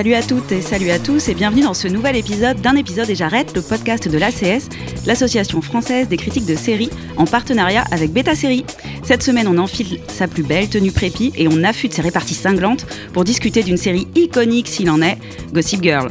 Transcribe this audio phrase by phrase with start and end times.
[0.00, 3.10] Salut à toutes et salut à tous et bienvenue dans ce nouvel épisode d'un épisode
[3.10, 4.70] et j'arrête, le podcast de l'ACS,
[5.04, 8.64] l'association française des critiques de séries, en partenariat avec Beta Série.
[9.02, 12.86] Cette semaine, on enfile sa plus belle tenue prépi et on affûte ses réparties cinglantes
[13.12, 15.18] pour discuter d'une série iconique s'il en est,
[15.52, 16.10] Gossip Girl.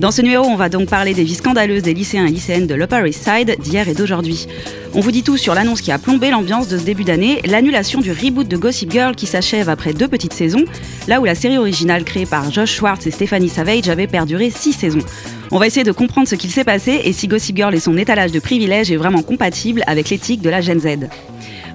[0.00, 2.74] Dans ce numéro, on va donc parler des vies scandaleuses des lycéens et lycéennes de
[2.76, 4.46] l'Upper East Side d'hier et d'aujourd'hui.
[4.94, 8.00] On vous dit tout sur l'annonce qui a plombé l'ambiance de ce début d'année, l'annulation
[8.00, 10.64] du reboot de Gossip Girl qui s'achève après deux petites saisons,
[11.08, 14.72] là où la série originale créée par Josh Schwartz et Stephanie Savage avait perduré six
[14.72, 15.04] saisons.
[15.50, 17.96] On va essayer de comprendre ce qu'il s'est passé et si Gossip Girl et son
[17.96, 21.08] étalage de privilèges est vraiment compatible avec l'éthique de la Gen Z.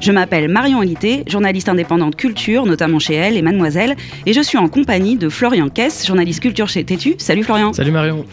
[0.04, 4.58] Je m'appelle Marion Olité, journaliste indépendante culture, notamment chez Elle et Mademoiselle, et je suis
[4.58, 7.16] en compagnie de Florian Kess, journaliste culture chez Tétu.
[7.20, 7.72] Salut Florian.
[7.72, 8.26] Salut Marion.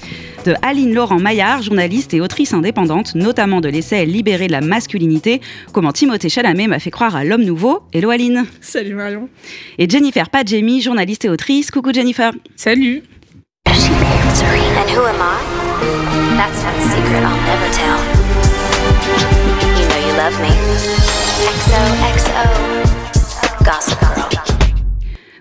[0.45, 5.41] De Aline Laurent Maillard, journaliste et autrice indépendante, notamment de l'essai Libérer la masculinité,
[5.73, 7.83] comment Timothée Chalamet m'a fait croire à l'homme nouveau.
[7.93, 8.47] Hello Aline.
[8.61, 9.29] Salut Marion.
[9.79, 11.71] Et Jennifer Padjemi, journaliste et autrice.
[11.71, 12.33] Coucou Jennifer.
[12.57, 13.05] Salut.
[13.67, 15.39] And who am I?
[16.37, 18.00] That's not a secret I'll never tell.
[20.31, 21.51] You know you love me.
[21.61, 23.20] XOXO.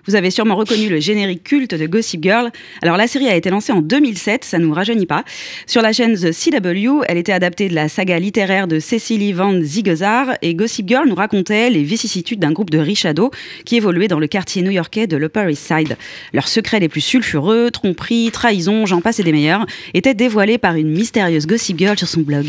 [0.06, 2.50] Vous avez sûrement reconnu le générique culte de Gossip Girl.
[2.82, 5.24] Alors la série a été lancée en 2007, ça nous rajeunit pas.
[5.66, 9.60] Sur la chaîne The CW, elle était adaptée de la saga littéraire de Cecily Van
[9.60, 13.30] Zigezar et Gossip Girl nous racontait les vicissitudes d'un groupe de riches ados
[13.64, 15.96] qui évoluaient dans le quartier new-yorkais de l'Upper East Side.
[16.32, 20.76] Leurs secrets les plus sulfureux, tromperies, trahisons, j'en passe et des meilleurs, étaient dévoilés par
[20.76, 22.46] une mystérieuse Gossip Girl sur son blog.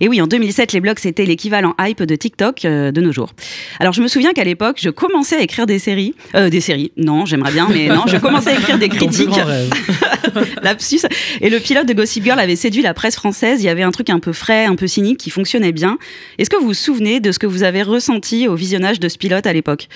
[0.00, 3.32] Et oui, en 2007, les blogs c'était l'équivalent hype de TikTok euh, de nos jours.
[3.80, 6.92] Alors je me souviens qu'à l'époque, je commençais à écrire des séries, euh, des séries,
[7.02, 9.28] non, j'aimerais bien, mais non, je commençais à écrire des critiques.
[10.62, 11.00] Lapsus.
[11.40, 13.62] Et le pilote de Gossip Girl avait séduit la presse française.
[13.62, 15.98] Il y avait un truc un peu frais, un peu cynique qui fonctionnait bien.
[16.38, 19.18] Est-ce que vous vous souvenez de ce que vous avez ressenti au visionnage de ce
[19.18, 19.88] pilote à l'époque?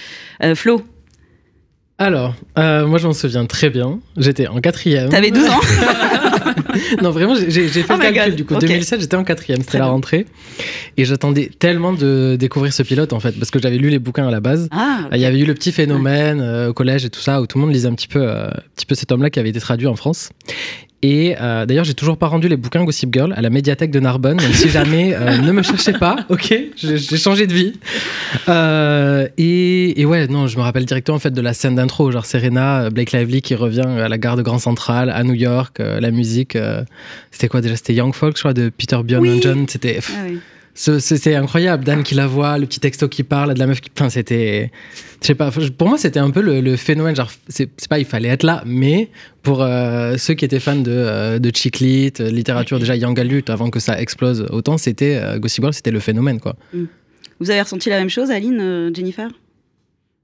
[0.43, 0.83] Euh, Flo,
[1.99, 4.01] Alors, euh, moi je m'en souviens très bien.
[4.19, 5.09] J'étais en quatrième.
[5.09, 5.61] t'avais 12 ans
[7.03, 8.23] non, vraiment, j'ai fait Oh le calcul.
[8.31, 8.61] God, Du coup, ok.
[8.61, 9.63] 2007, j'étais en quatrième.
[9.63, 10.27] C'était la rentrée.
[10.99, 14.29] Et j'attendais tellement de découvrir ce pilote, en fait, parce que j'avais lu les bouquins
[14.29, 14.69] à la base.
[14.73, 17.47] Ah, Il y avait eu le petit phénomène euh, au collège et tout ça, où
[17.47, 19.49] tout le monde lisait un petit peu, euh, un petit peu cet homme-là qui avait
[19.51, 20.29] été traduit en France.
[21.09, 24.01] Et euh, d'ailleurs, j'ai toujours pas rendu les bouquins Gossip Girl à la médiathèque de
[24.01, 26.53] Narbonne, même si jamais euh, ne me cherchez pas, ok?
[26.77, 27.75] J'ai changé de vie.
[28.49, 32.11] Euh, et, et ouais, non, je me rappelle directement en fait de la scène d'intro,
[32.11, 35.35] genre Serena, euh, Blake Lively qui revient à la gare de Grand Central à New
[35.35, 36.59] York, la musique,
[37.31, 37.77] c'était quoi déjà?
[37.77, 39.41] C'était Young Folk, je crois, de Peter Bjorn Oui.
[39.41, 39.65] John.
[39.69, 40.39] C'était Ah oui.
[40.77, 41.83] Ce- c'est incroyable.
[41.85, 43.91] Dan qui la voit, le petit texto qui parle, de la meuf qui.
[43.97, 44.71] Enfin, c'était.
[45.23, 47.17] Je sais pas, pour moi, c'était un peu le, le phénomène.
[47.17, 49.09] Genre, c'est pas il fallait être là, mais
[49.43, 53.19] pour euh, ceux qui étaient fans de, euh, de chick lit, euh, littérature déjà young
[53.19, 56.55] adult, avant que ça explose autant, c'était euh, Gossip Girl, c'était le phénomène, quoi.
[57.41, 59.29] Vous avez ressenti la même chose, Aline, euh, Jennifer?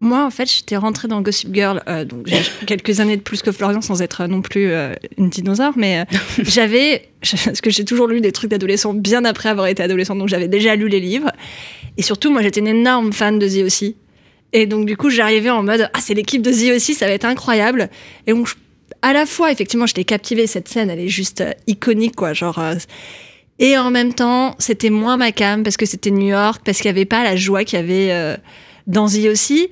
[0.02, 3.40] Moi, en fait, j'étais rentrée dans Gossip Girl, euh, donc j'ai quelques années de plus
[3.40, 6.04] que Florian, sans être non plus euh, une dinosaure, mais euh,
[6.42, 7.08] j'avais,
[7.44, 10.48] parce que j'ai toujours lu des trucs d'adolescents bien après avoir été adolescente, donc j'avais
[10.48, 11.30] déjà lu les livres.
[11.96, 13.96] Et surtout, moi, j'étais une énorme fan de The aussi.
[14.52, 17.12] Et donc, du coup, j'arrivais en mode, ah, c'est l'équipe de The aussi, ça va
[17.12, 17.88] être incroyable.
[18.26, 18.54] Et donc, je-
[19.02, 22.58] à la fois, effectivement, j'étais captivée, cette scène, elle est juste euh, iconique, quoi, genre.
[22.58, 22.74] euh,
[23.58, 26.90] et en même temps, c'était moins ma cam parce que c'était New York, parce qu'il
[26.90, 28.36] n'y avait pas la joie qu'il y avait euh,
[28.86, 29.68] dans The aussi.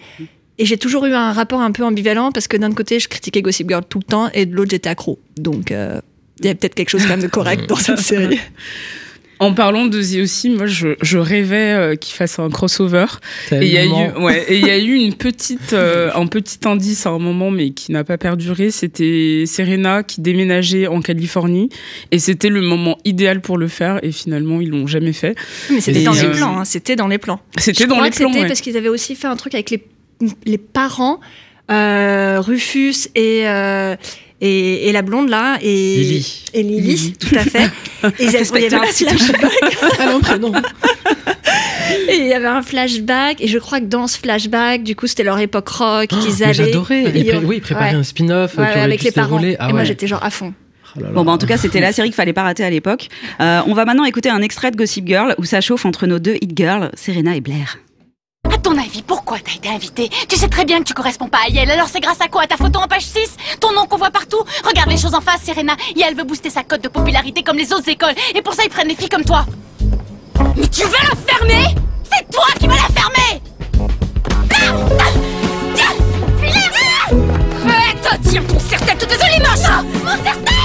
[0.58, 3.40] Et j'ai toujours eu un rapport un peu ambivalent parce que d'un côté, je critiquais
[3.40, 5.18] Gossip Girl tout le temps et de l'autre, j'étais accro.
[5.38, 6.00] Donc, euh,
[6.40, 8.38] il y a peut-être quelque chose quand même de correct dans cette série.
[9.40, 13.06] En parlant de The aussi, moi je, je rêvais euh, qu'il fasse un crossover.
[13.50, 16.26] Et il y a eu, ouais, et il y a eu une petite, euh, un
[16.26, 18.70] petit indice à un moment, mais qui n'a pas perduré.
[18.70, 21.70] C'était Serena qui déménageait en Californie,
[22.10, 23.98] et c'était le moment idéal pour le faire.
[24.02, 25.34] Et finalement, ils l'ont jamais fait.
[25.70, 27.40] Mais c'était Et, dans euh, les plans, hein, c'était dans les plans.
[27.56, 28.32] C'était Je dans crois les que plans.
[28.34, 29.82] C'était parce qu'ils avaient aussi fait un truc avec les,
[30.44, 31.18] les parents,
[31.70, 33.96] euh, Rufus et, euh,
[34.40, 36.44] et, et la blonde là, et Lily.
[36.54, 37.64] Et Lily, tout à fait.
[38.18, 39.52] Et ils avaient- il y avait un flashback.
[39.98, 40.52] Ah non, prénom.
[42.08, 45.06] Et il y avait un flashback, et je crois que dans ce flashback, du coup,
[45.06, 46.54] c'était leur époque rock qu'ils Oh, Mais avaient.
[46.54, 47.02] J'adorais.
[47.02, 47.96] Et Il pré- il- Oui, il préparait ouais.
[47.96, 49.40] un spin-off Ouais, avec les parents.
[49.58, 50.52] Ah et moi, j'étais genre à fond.
[50.96, 51.12] Oh là là.
[51.12, 53.08] Bon, bah, en tout cas, c'était la série qu'il fallait pas rater à l'époque.
[53.40, 56.18] Euh, on va maintenant écouter un extrait de Gossip Girl où ça chauffe entre nos
[56.18, 57.78] deux hit girls, Serena et Blair.
[58.62, 61.48] Ton avis, pourquoi t'as été invité Tu sais très bien que tu corresponds pas à
[61.48, 64.10] Yael, alors c'est grâce à quoi Ta photo en page 6 Ton nom qu'on voit
[64.10, 65.74] partout Regarde les choses en face, Serena.
[65.96, 68.70] Yael veut booster sa cote de popularité comme les autres écoles, et pour ça ils
[68.70, 69.46] prennent les filles comme toi.
[70.56, 71.74] Mais tu vas la fermer
[72.12, 73.40] C'est toi qui vas la fermer
[78.30, 80.59] Tiens ton serre-tête, désolé, machin Mon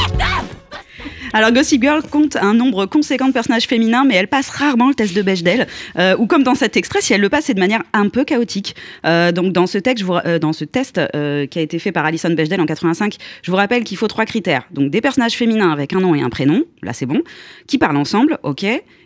[1.36, 4.96] Alors Gossip Girl compte un nombre conséquent de personnages féminins, mais elle passe rarement le
[4.96, 5.68] test de Bechdel.
[5.98, 8.24] Euh, ou comme dans cet extrait, si elle le passe, c'est de manière un peu
[8.24, 8.74] chaotique.
[9.06, 11.78] Euh, donc dans ce, texte, je vous, euh, dans ce test euh, qui a été
[11.78, 14.64] fait par Alison Bechdel en 85, je vous rappelle qu'il faut trois critères.
[14.72, 17.22] Donc des personnages féminins avec un nom et un prénom, là c'est bon,
[17.68, 18.66] qui parlent ensemble, ok,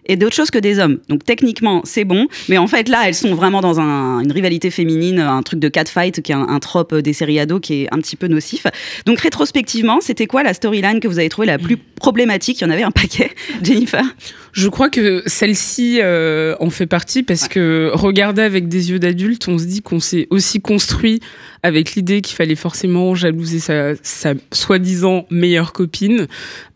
[0.10, 0.98] et d'autres choses que des hommes.
[1.08, 4.70] Donc techniquement, c'est bon, mais en fait là, elles sont vraiment dans un- une rivalité
[4.72, 7.88] féminine, un truc de catfight qui est un, un trope des séries ados qui est
[7.94, 8.66] un petit peu nocif.
[9.06, 12.60] Donc rétrospectivement, c'était quoi la storyline que vous avez trouvé la plus problématique?
[12.60, 13.32] Il y en avait un paquet,
[13.64, 14.04] Jennifer?
[14.52, 19.48] Je crois que celle-ci euh, en fait partie parce que regarder avec des yeux d'adulte,
[19.48, 21.20] on se dit qu'on s'est aussi construit
[21.62, 26.26] avec l'idée qu'il fallait forcément jalouser sa, sa soi-disant meilleure copine.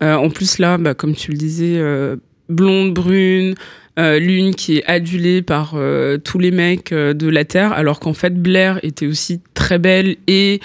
[0.03, 2.15] Euh, en plus là, bah, comme tu le disais, euh,
[2.49, 3.55] blonde, brune,
[3.99, 7.99] euh, l'une qui est adulée par euh, tous les mecs euh, de la Terre, alors
[7.99, 10.59] qu'en fait Blair était aussi très belle et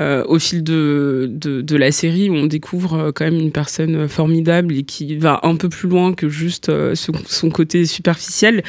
[0.00, 4.08] euh, au fil de, de, de la série, on découvre euh, quand même une personne
[4.08, 8.62] formidable et qui va un peu plus loin que juste euh, son, son côté superficiel.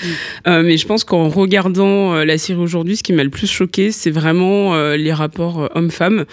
[0.46, 4.12] Mais je pense qu'en regardant la série aujourd'hui, ce qui m'a le plus choqué, c'est
[4.12, 6.26] vraiment les rapports hommes-femmes.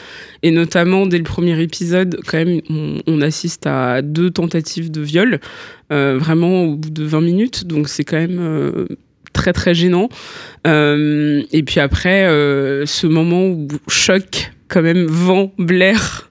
[0.43, 5.01] Et notamment, dès le premier épisode, quand même, on, on assiste à deux tentatives de
[5.01, 5.41] viol,
[5.91, 7.67] vraiment au bout de 20 minutes.
[7.67, 8.87] Donc c'est quand même...
[9.33, 10.09] très très gênant
[10.67, 16.31] Euh, et puis après euh, ce moment où choc quand même vend Blair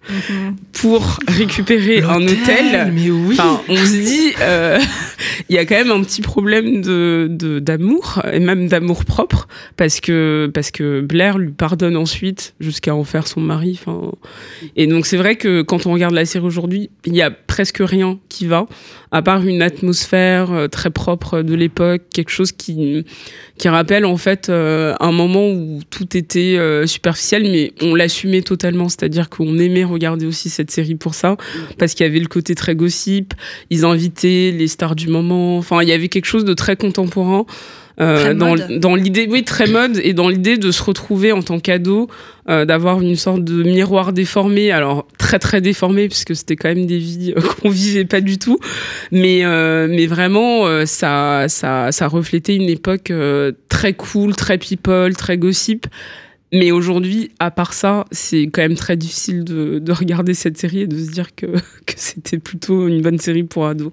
[0.74, 3.36] pour récupérer un hôtel Mais oui.
[3.40, 4.80] Enfin, on se dit, euh,
[5.50, 9.48] il y a quand même un petit problème de d'amour et même d'amour propre
[9.78, 13.80] parce que parce que Blair lui pardonne ensuite jusqu'à en faire son mari.
[13.82, 14.12] Enfin,
[14.76, 17.82] et donc c'est vrai que quand on regarde la série aujourd'hui, il y a presque
[17.82, 18.68] rien qui va
[19.12, 23.06] à part une atmosphère euh, très propre de l'époque, quelque chose qui
[23.58, 28.42] qui rappelle en fait euh, un moment où tout était euh, superficiel, mais on l'assumait
[28.42, 31.38] totalement, c'est-à-dire qu'on aimait regarder aussi cette série pour ça,
[31.78, 33.34] parce qu'il y avait le côté très gossip,
[33.70, 37.46] ils invitaient les stars du moment, enfin il y avait quelque chose de très contemporain.
[38.02, 42.10] Euh, dans, l'idée, oui, très mode, et dans l'idée de se retrouver en tant qu'ado,
[42.50, 46.86] euh, d'avoir une sorte de miroir déformé, alors très très déformé, puisque c'était quand même
[46.86, 48.60] des vies euh, qu'on vivait pas du tout,
[49.12, 49.44] mais,
[49.88, 53.12] mais vraiment, ça, ça, ça reflétait une époque
[53.70, 55.88] très cool, très people, très gossip.
[56.54, 60.82] Mais aujourd'hui, à part ça, c'est quand même très difficile de, de regarder cette série
[60.82, 61.48] et de se dire que,
[61.86, 63.92] que c'était plutôt une bonne série pour ados.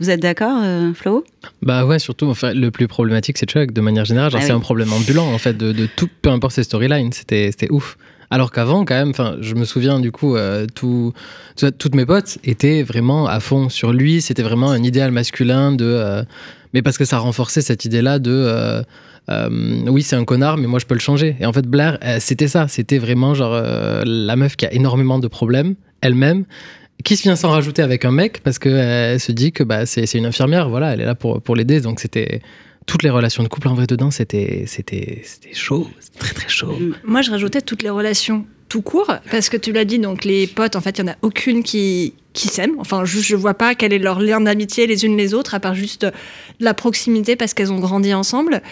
[0.00, 1.24] Vous êtes d'accord, euh, Flo?
[1.62, 4.32] Bah ouais, surtout, enfin, le plus problématique, c'est Chuck, de manière générale.
[4.34, 4.56] Ah c'est oui.
[4.56, 7.12] un problème ambulant, en fait, de, de tout, peu importe ses storylines.
[7.12, 7.96] C'était, c'était ouf.
[8.30, 11.12] Alors qu'avant, quand même, enfin, je me souviens, du coup, euh, tout,
[11.78, 14.22] toutes mes potes étaient vraiment à fond sur lui.
[14.22, 15.84] C'était vraiment un idéal masculin de.
[15.84, 16.22] euh,
[16.72, 18.32] mais parce que ça renforçait cette idée-là de.
[18.32, 18.82] euh,
[19.86, 21.36] oui, c'est un connard, mais moi je peux le changer.
[21.40, 22.68] Et en fait, Blair, c'était ça.
[22.68, 23.54] C'était vraiment genre
[24.04, 26.44] la meuf qui a énormément de problèmes, elle-même,
[27.04, 30.12] qui se vient s'en rajouter avec un mec parce qu'elle se dit que bah, c'est
[30.14, 31.80] une infirmière, voilà, elle est là pour, pour l'aider.
[31.80, 32.40] Donc c'était.
[32.84, 35.22] Toutes les relations de couple en vrai dedans, c'était c'était
[35.52, 35.88] chaud,
[36.18, 36.76] très très chaud.
[37.04, 40.46] Moi, je rajoutais toutes les relations tout court, parce que tu l'as dit, donc les
[40.46, 42.76] potes, en fait, il y en a aucune qui, qui s'aiment.
[42.78, 45.60] Enfin, juste, je vois pas quel est leur lien d'amitié les unes les autres, à
[45.60, 46.06] part juste
[46.58, 48.62] la proximité parce qu'elles ont grandi ensemble.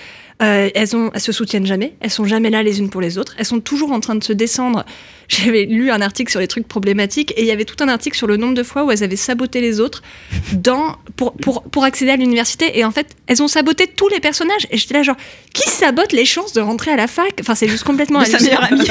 [0.42, 3.18] Euh, elles, ont, elles se soutiennent jamais, elles sont jamais là les unes pour les
[3.18, 4.86] autres, elles sont toujours en train de se descendre.
[5.28, 8.16] J'avais lu un article sur les trucs problématiques et il y avait tout un article
[8.16, 10.02] sur le nombre de fois où elles avaient saboté les autres
[10.54, 12.76] dans, pour, pour, pour accéder à l'université.
[12.78, 14.66] Et en fait, elles ont saboté tous les personnages.
[14.72, 15.16] Et j'étais là, genre,
[15.54, 17.32] qui sabote les chances de rentrer à la fac?
[17.40, 18.88] Enfin, c'est juste complètement sa meilleure amie.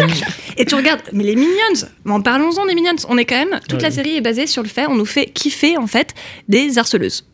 [0.56, 3.58] Et tu regardes, mais les Minions, mais en parlons-en des Minions, on est quand même,
[3.68, 6.14] toute la série est basée sur le fait, on nous fait kiffer en fait
[6.48, 7.24] des harceleuses.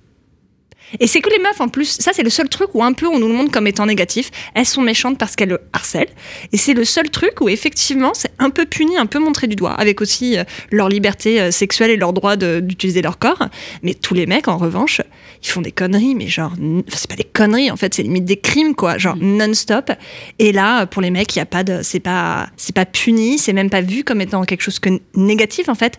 [1.00, 3.06] Et c'est que les meufs en plus, ça c'est le seul truc où un peu
[3.06, 4.30] on nous le montre comme étant négatif.
[4.54, 6.08] Elles sont méchantes parce qu'elles le harcèlent.
[6.52, 9.56] Et c'est le seul truc où effectivement c'est un peu puni, un peu montré du
[9.56, 13.48] doigt, avec aussi euh, leur liberté euh, sexuelle et leur droit d'utiliser leur corps.
[13.82, 15.00] Mais tous les mecs en revanche,
[15.42, 16.52] ils font des conneries, mais genre,
[16.88, 19.90] c'est pas des conneries en fait, c'est limite des crimes quoi, genre non-stop.
[20.38, 23.38] Et là, pour les mecs, il y a pas de, c'est pas, c'est pas puni,
[23.38, 25.98] c'est même pas vu comme étant quelque chose que négatif en fait.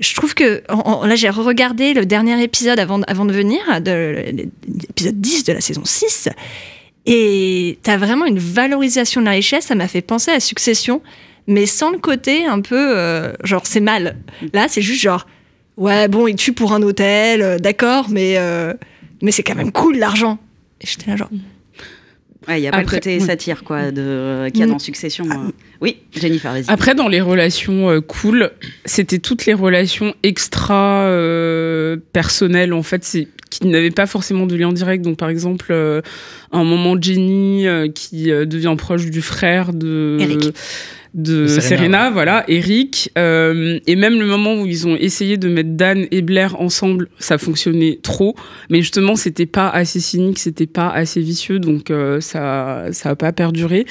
[0.00, 0.62] Je trouve que
[1.06, 5.82] là j'ai regardé le dernier épisode avant, de- venir, de l'épisode 10 de la saison
[5.84, 6.28] 6,
[7.06, 11.02] et t'as vraiment une valorisation de la richesse, ça m'a fait penser à Succession,
[11.46, 14.16] mais sans le côté un peu euh, genre c'est mal.
[14.52, 15.26] Là c'est juste genre
[15.76, 18.72] ouais bon il tue pour un hôtel, euh, d'accord, mais, euh,
[19.22, 20.38] mais c'est quand même cool l'argent.
[20.80, 21.30] Et j'étais là genre
[22.48, 25.24] Il n'y a pas le côté satire quoi, de, qu'il y a dans Succession.
[25.30, 25.50] Euh.
[25.80, 26.64] Oui, Jennifer, vas-y.
[26.68, 28.50] Après, dans les relations euh, cool,
[28.84, 34.56] c'était toutes les relations extra euh, personnelles, en fait, c'est qui n'avaient pas forcément de
[34.56, 35.04] lien direct.
[35.04, 40.52] Donc, par exemple, un moment Jenny qui devient proche du frère de
[41.14, 45.70] de Serena, voilà, Eric, euh, et même le moment où ils ont essayé de mettre
[45.70, 48.34] Dan et Blair ensemble, ça fonctionnait trop,
[48.68, 53.14] mais justement c'était pas assez cynique, c'était pas assez vicieux, donc euh, ça ça a
[53.16, 53.86] pas perduré.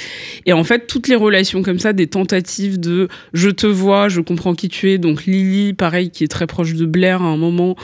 [0.46, 4.20] Et en fait toutes les relations comme ça, des tentatives de je te vois, je
[4.20, 7.38] comprends qui tu es, donc Lily, pareil, qui est très proche de Blair à un
[7.38, 7.78] moment,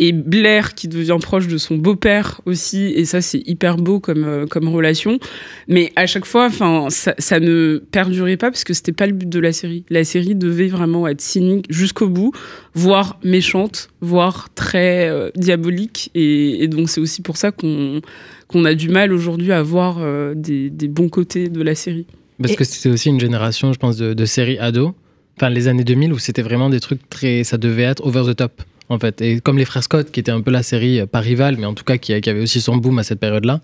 [0.00, 4.24] et Blair qui devient proche de son beau-père aussi et ça c'est hyper beau comme
[4.24, 5.20] euh, comme relation.
[5.68, 9.12] Mais à chaque fois enfin ça, ça, ne perdurait pas parce que c'était pas le
[9.12, 9.84] but de la série.
[9.90, 12.32] La série devait vraiment être cynique jusqu'au bout
[12.74, 16.10] voire méchante voire très euh, diabolique.
[16.14, 18.00] Et, et donc c'est aussi pour ça qu'on
[18.48, 22.06] qu'on a du mal aujourd'hui à voir euh, des, des, bons côtés de la série.
[22.42, 24.92] Parce que c'était aussi une génération je pense de, de séries ados.
[25.36, 28.34] Enfin les années 2000 où c'était vraiment des trucs très ça devait être over the
[28.34, 29.22] top en fait.
[29.22, 31.64] Et comme les frères Scott, qui était un peu la série, euh, pas rivale, mais
[31.64, 33.60] en tout cas qui, avait aussi son boom à cette période-là,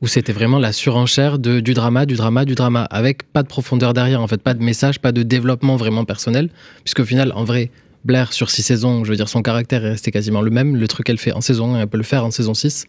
[0.00, 3.48] où c'était vraiment la surenchère de, du drama, du drama, du drama, avec pas de
[3.48, 6.48] profondeur derrière, en fait, pas de message, pas de développement vraiment personnel,
[6.84, 7.70] puisqu'au final, en vrai,
[8.04, 10.76] Blair, sur six saisons, je veux dire, son caractère est resté quasiment le même.
[10.76, 12.86] Le truc qu'elle fait en saison 1, elle peut le faire en saison 6.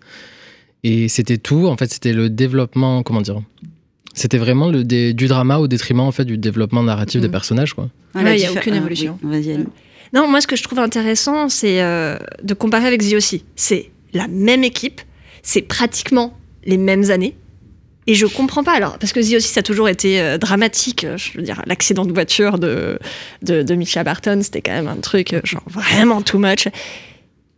[0.83, 3.41] Et c'était tout, en fait, c'était le développement, comment dire
[4.15, 7.31] c'était vraiment le, du drama au détriment en fait du développement narratif des mmh.
[7.31, 7.89] personnages quoi.
[8.15, 9.19] il n'y a aucune évolution.
[10.13, 13.43] Non, moi, ce que je trouve intéressant, c'est euh, de comparer avec The aussi.
[13.55, 15.01] C'est la même équipe,
[15.43, 17.35] c'est pratiquement les mêmes années.
[18.07, 21.05] Et je comprends pas alors, parce que The aussi, ça a toujours été euh, dramatique.
[21.15, 22.97] Je veux dire, l'accident de voiture de,
[23.43, 26.67] de, de Barton, c'était quand même un truc, euh, genre vraiment too much.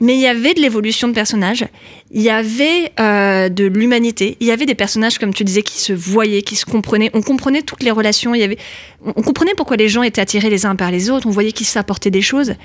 [0.01, 1.65] Mais il y avait de l'évolution de personnages,
[2.10, 5.79] il y avait euh, de l'humanité, il y avait des personnages, comme tu disais, qui
[5.79, 7.12] se voyaient, qui se comprenaient.
[7.13, 8.58] On comprenait toutes les relations, il y avait...
[9.05, 11.67] on comprenait pourquoi les gens étaient attirés les uns par les autres, on voyait qu'ils
[11.67, 12.55] s'apportaient des choses.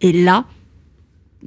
[0.00, 0.44] Et là,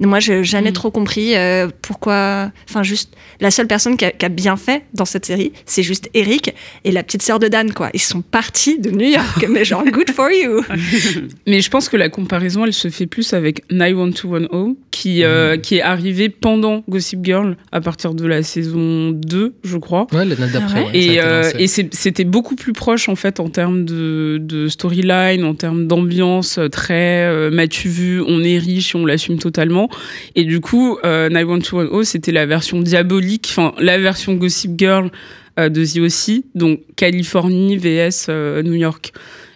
[0.06, 0.74] moi, j'ai jamais mm.
[0.74, 2.50] trop compris euh, pourquoi.
[2.68, 6.54] Enfin, juste la seule personne qui a, bien fait dans cette série, c'est juste Eric
[6.84, 7.90] et la petite sœur de Dan, quoi.
[7.92, 10.62] Ils sont partis de New York, mais genre good for you.
[11.46, 15.60] mais je pense que la comparaison, elle se fait plus avec 91210, qui euh, mm.
[15.60, 20.06] qui est arrivé pendant Gossip Girl à partir de la saison 2, je crois.
[20.12, 20.86] Ouais, l'année d'après.
[20.88, 25.44] Ah et, euh, et c'était beaucoup plus proche en fait en termes de, de storyline,
[25.44, 29.89] en termes d'ambiance, très m'as-tu vu, on est riche, et on l'assume totalement.
[30.34, 35.10] Et du coup, euh, 91210, c'était la version diabolique, enfin, la version Gossip Girl
[35.58, 39.12] euh, de The aussi, donc Californie vs euh, New York.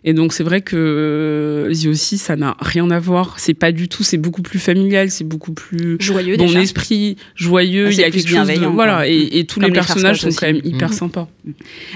[0.06, 3.38] Et donc c'est vrai que euh, The aussi, ça n'a rien à voir.
[3.38, 4.02] C'est pas du tout.
[4.02, 5.11] C'est beaucoup plus familial.
[5.11, 6.37] C'est beaucoup plus joyeux.
[6.37, 7.87] Bon esprit, joyeux.
[7.87, 9.06] Ah, il y a quelque chose de voilà.
[9.08, 10.94] Et, tous les personnages sont quand même hyper mhm.
[10.94, 11.28] sympas.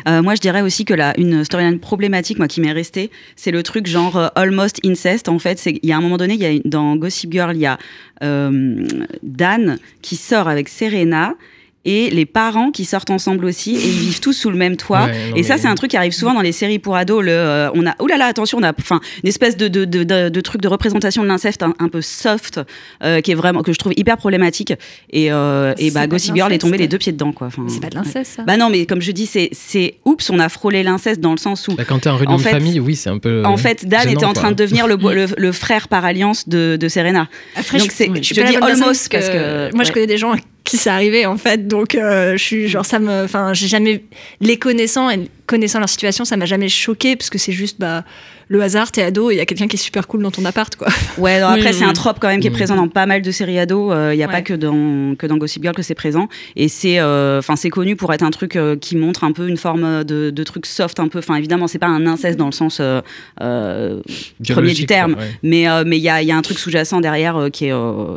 [0.09, 3.51] Euh, moi, je dirais aussi que là, une storyline problématique, moi, qui m'est restée, c'est
[3.51, 5.29] le truc genre euh, almost incest.
[5.29, 7.61] En fait, il y a un moment donné, il y a dans Gossip Girl, il
[7.61, 7.79] y a
[8.21, 11.37] Dan qui sort avec Serena
[11.85, 15.09] et les parents qui sortent ensemble aussi et ils vivent tous sous le même toit.
[15.37, 17.25] et ça, c'est un truc qui arrive souvent dans les séries pour ados.
[17.25, 19.85] Le, euh, on a, oh là là, attention, on a, enfin, une espèce de, de,
[19.85, 22.61] de, de, truc de représentation de l'inceste un, peu soft,
[23.03, 24.73] euh, qui est vraiment que je trouve hyper problématique.
[25.11, 27.47] Et, euh, et bah, Gossip Girl est tombé les deux pieds dedans, quoi.
[27.47, 28.43] Enfin, c'est pas de l'inceste, ça.
[28.43, 31.39] Bah non, mais comme je dis, c'est, c'est, oups, on a frôlé l'inceste dans le
[31.39, 31.75] sens où.
[31.75, 33.45] Bah, quand t'es en réunion de famille, oui, c'est un peu.
[33.45, 34.97] En fait, Dan était en train de devenir le,
[35.37, 37.29] le, frère par alliance de, de Serena.
[37.57, 40.35] Après, Donc c'est, je, dis almost parce que, moi, je connais des gens
[40.69, 41.67] qui s'est arrivé en fait.
[41.67, 44.05] Donc euh, je suis genre ça me, enfin j'ai jamais
[44.41, 48.05] les connaissant et connaissant leur situation, ça m'a jamais choqué parce que c'est juste bah
[48.51, 50.45] le hasard, t'es ado et il y a quelqu'un qui est super cool dans ton
[50.45, 50.89] appart, quoi.
[51.19, 53.59] Ouais, après, c'est un trope quand même qui est présent dans pas mal de séries
[53.59, 53.95] ados.
[54.13, 56.29] Il n'y a pas que dans, que dans Gossip Girl que c'est présent.
[56.57, 59.49] Et c'est euh, enfin c'est connu pour être un truc euh, qui montre un peu
[59.49, 61.19] une forme de, de truc soft, un peu.
[61.19, 64.01] Enfin, évidemment, c'est pas un inceste dans le sens euh,
[64.49, 65.17] premier du terme.
[65.43, 67.73] Mais mais il y, a, y a un truc sous-jacent derrière qui, est,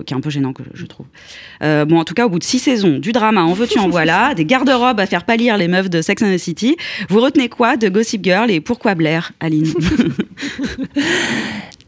[0.05, 1.07] qui est un peu gênant, que je trouve.
[1.61, 4.33] bon, en tout cas, au bout de six saisons, du drama, en veux-tu, en voilà,
[4.33, 6.75] des garde-robes à faire pâlir les meufs de Sex and the City,
[7.09, 9.73] vous retenez quoi de Gossip Girl et pourquoi Blair, Aline?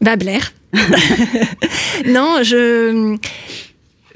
[0.00, 0.52] Bah Blair.
[2.06, 3.16] non, je...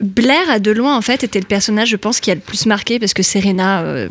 [0.00, 2.66] Blair, à de loin, en fait, était le personnage, je pense, qui a le plus
[2.66, 4.08] marqué parce que Serena, euh,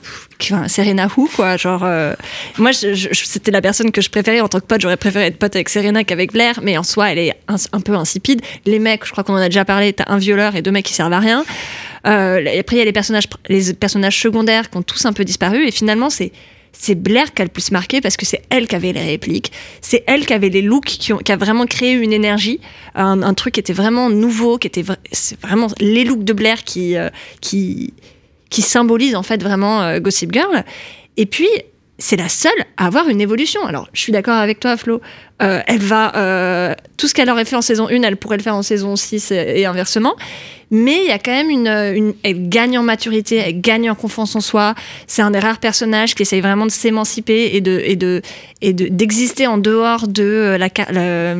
[0.67, 1.55] Serena Who, quoi.
[1.55, 2.13] Genre, euh,
[2.57, 4.81] moi, c'était la personne que je préférais en tant que pote.
[4.81, 7.93] J'aurais préféré être pote avec Serena qu'avec Blair, mais en soi, elle est un, peu
[7.93, 8.41] insipide.
[8.65, 10.85] Les mecs, je crois qu'on en a déjà parlé, t'as un violeur et deux mecs
[10.85, 11.45] qui servent à rien.
[12.05, 15.23] Euh, après, il y a les personnages, les personnages secondaires qui ont tous un peu
[15.23, 16.33] disparu, et finalement, c'est
[16.79, 19.51] c'est Blair qui a le plus marqué parce que c'est elle qui avait les répliques,
[19.81, 22.59] c'est elle qui avait les looks, qui, ont, a vraiment créé une énergie,
[22.95, 24.85] un, truc qui était vraiment nouveau, qui était
[25.41, 27.09] vraiment les looks de Blair qui, euh,
[27.41, 27.93] qui,
[28.49, 30.63] qui symbolisent en fait vraiment euh, Gossip Girl.
[31.17, 31.49] Et puis,
[31.99, 33.65] c'est la seule à avoir une évolution.
[33.65, 35.01] Alors, je suis d'accord avec toi, Flo.
[35.41, 36.15] Euh, elle va.
[36.15, 38.95] Euh, tout ce qu'elle aurait fait en saison 1, elle pourrait le faire en saison
[38.95, 40.15] 6 et, inversement.
[40.69, 44.35] Mais il y a quand même une, Elle gagne en maturité, elle gagne en confiance
[44.35, 44.75] en soi.
[45.07, 48.21] C'est un des rares personnages qui essaye vraiment de s'émanciper et de et de
[48.61, 51.35] et d'exister en dehors de la, la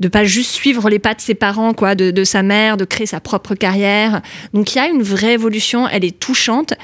[0.00, 3.06] de pas juste suivre les pas de ses parents, quoi, de, sa mère, de créer
[3.06, 4.20] sa propre carrière.
[4.52, 6.74] Donc il y a une vraie évolution, elle est touchante.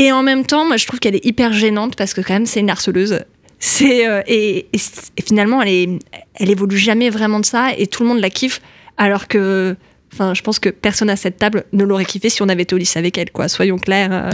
[0.00, 2.46] Et en même temps, moi, je trouve qu'elle est hyper gênante parce que quand même,
[2.46, 3.20] c'est une harceleuse.
[3.58, 4.66] C'est euh, et,
[5.22, 5.98] finalement, elle, est,
[6.36, 8.62] elle évolue jamais vraiment de ça et tout le monde la kiffe.
[8.96, 9.76] Alors que,
[10.14, 12.74] enfin, je pense que personne à cette table ne l'aurait kiffé si on avait été
[12.74, 13.48] au lycée avec elle, quoi.
[13.48, 14.08] Soyons clairs.
[14.10, 14.30] Euh.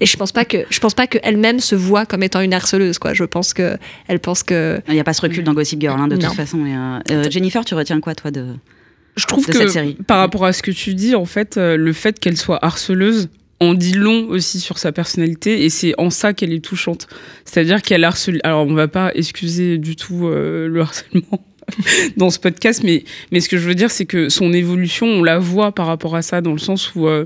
[0.00, 2.98] et je pense pas que, je pense pas qu'elle-même se voit comme étant une harceleuse,
[2.98, 3.14] quoi.
[3.14, 3.78] Je pense que
[4.08, 4.80] elle pense que.
[4.88, 6.58] Il n'y a pas ce recul dans Gossip Girl, hein, de toute façon.
[7.08, 8.46] Euh, Jennifer, tu retiens quoi, toi, de
[9.16, 12.36] je trouve que par rapport à ce que tu dis, en fait, le fait qu'elle
[12.36, 13.28] soit harceleuse,
[13.60, 17.06] on dit long aussi sur sa personnalité et c'est en ça qu'elle est touchante.
[17.44, 18.40] C'est-à-dire qu'elle harcèle.
[18.44, 21.44] Alors, on va pas excuser du tout euh, le harcèlement
[22.16, 25.22] dans ce podcast, mais, mais ce que je veux dire, c'est que son évolution, on
[25.22, 27.24] la voit par rapport à ça, dans le sens où euh,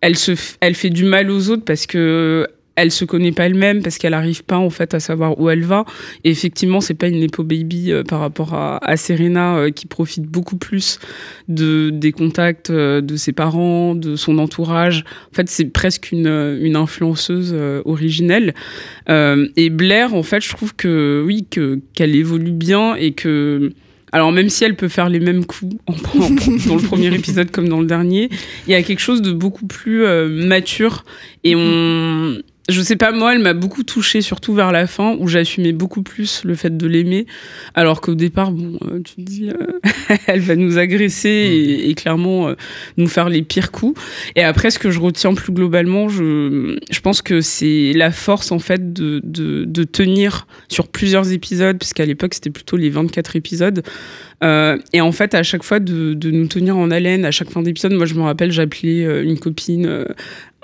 [0.00, 3.82] elle, se elle fait du mal aux autres parce que elle se connaît pas elle-même
[3.82, 5.84] parce qu'elle arrive pas en fait à savoir où elle va.
[6.24, 10.24] Et effectivement, c'est pas une nepo baby euh, par rapport à, Serena euh, qui profite
[10.24, 10.98] beaucoup plus
[11.48, 15.04] de des contacts euh, de ses parents, de son entourage.
[15.32, 17.54] En fait, c'est presque une, une influenceuse
[17.84, 18.54] originelle.
[19.08, 23.72] et Blair, en fait, je trouve que oui, que qu'elle évolue bien et que
[24.12, 25.74] alors même si elle peut faire les mêmes coups
[26.68, 28.30] dans le premier épisode comme dans le dernier,
[28.66, 31.04] il y a quelque chose de beaucoup plus mature
[31.42, 32.38] et on
[32.68, 36.02] je sais pas, moi, elle m'a beaucoup touchée, surtout vers la fin, où j'assumais beaucoup
[36.02, 37.26] plus le fait de l'aimer.
[37.74, 41.94] Alors qu'au départ, bon, euh, tu te dis, euh, elle va nous agresser et, et
[41.94, 42.54] clairement euh,
[42.96, 44.00] nous faire les pires coups.
[44.34, 48.50] Et après, ce que je retiens plus globalement, je, je pense que c'est la force,
[48.50, 53.36] en fait, de, de, de tenir sur plusieurs épisodes, puisqu'à l'époque, c'était plutôt les 24
[53.36, 53.82] épisodes.
[54.42, 57.62] et en fait, à chaque fois, de, de, nous tenir en haleine, à chaque fin
[57.62, 60.06] d'épisode, moi, je me rappelle, j'appelais une copine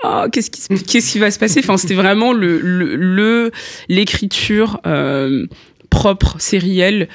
[0.03, 1.59] oh, qu'est-ce qui, va se passer?
[1.59, 3.51] Enfin, c'était vraiment le,
[3.89, 5.47] l'écriture euh,
[5.89, 7.07] propre, sérielle.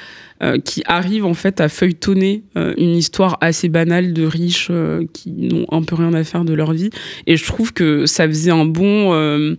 [0.43, 4.71] Euh, qui arrive en fait à feuilletonner euh, une histoire assez banale de riches
[5.11, 6.91] qui n'ont un peu rien à faire de leur vie
[7.25, 9.57] et je trouve que ça faisait un bon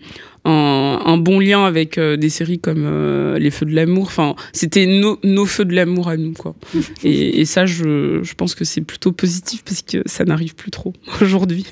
[0.49, 4.05] un, bon lien avec des séries comme Les Feux de l'amour.
[4.05, 6.55] Enfin, c'était nos, nos feux de l'amour à nous, quoi.
[7.05, 10.71] et, et, ça, je, je pense que c'est plutôt positif parce que ça n'arrive plus
[10.71, 11.67] trop aujourd'hui.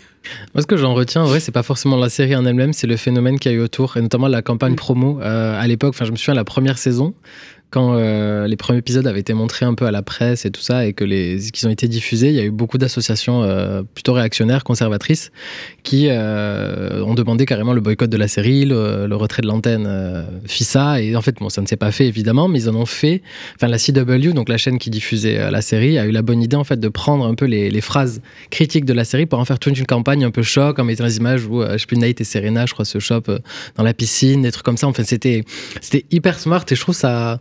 [0.55, 2.87] Moi, ce que j'en retiens, en vrai, c'est pas forcément la série en elle-même, c'est
[2.87, 4.77] le phénomène qu'il y a eu autour, et notamment la campagne mm.
[4.77, 5.91] promo euh, à l'époque.
[5.91, 7.15] Enfin, je me souviens la première saison,
[7.71, 10.61] quand euh, les premiers épisodes avaient été montrés un peu à la presse et tout
[10.61, 13.83] ça, et que les qu'ils ont été diffusés, il y a eu beaucoup d'associations euh,
[13.83, 15.33] plutôt réactionnaires, conservatrices,
[15.83, 19.89] qui euh, ont demandé carrément le boycott de la série, le, retrait de l'antenne
[20.47, 21.01] FISA.
[21.01, 23.23] Et en fait, bon, ça ne s'est pas fait évidemment, mais ils en ont fait.
[23.57, 26.57] Enfin, la CW, donc la chaîne qui diffusait la série, a eu la bonne idée
[26.57, 29.45] en fait de prendre un peu les, les phrases critiques de la série pour en
[29.45, 31.97] faire toute une campagne un peu choc, en mettant des images où je sais plus
[31.97, 33.43] Nate et Serena, je crois, se chopent
[33.77, 34.87] dans la piscine, des trucs comme ça.
[34.87, 35.45] Enfin, c'était
[35.81, 37.41] c'était hyper smart et je trouve ça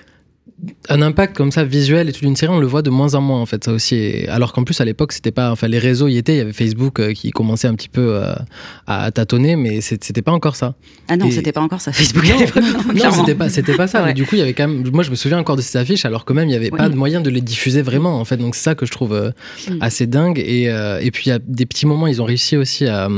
[0.89, 3.21] un impact comme ça visuel et toute une série on le voit de moins en
[3.21, 6.07] moins en fait ça aussi alors qu'en plus à l'époque c'était pas enfin les réseaux
[6.07, 8.33] y étaient il y avait Facebook euh, qui commençait un petit peu euh,
[8.85, 10.75] à tâtonner mais c'était pas encore ça.
[11.07, 12.25] Ah non c'était pas encore ça Facebook
[12.93, 15.03] non, c'était pas c'était pas ça mais du coup il y avait quand même moi
[15.03, 16.95] je me souviens encore de ces affiches alors que même il y avait pas de
[16.95, 19.31] moyen de les diffuser vraiment en fait donc c'est ça que je trouve euh,
[19.69, 19.77] mm.
[19.81, 22.85] assez dingue et, et puis il y a des petits moments ils ont réussi aussi
[22.85, 23.09] à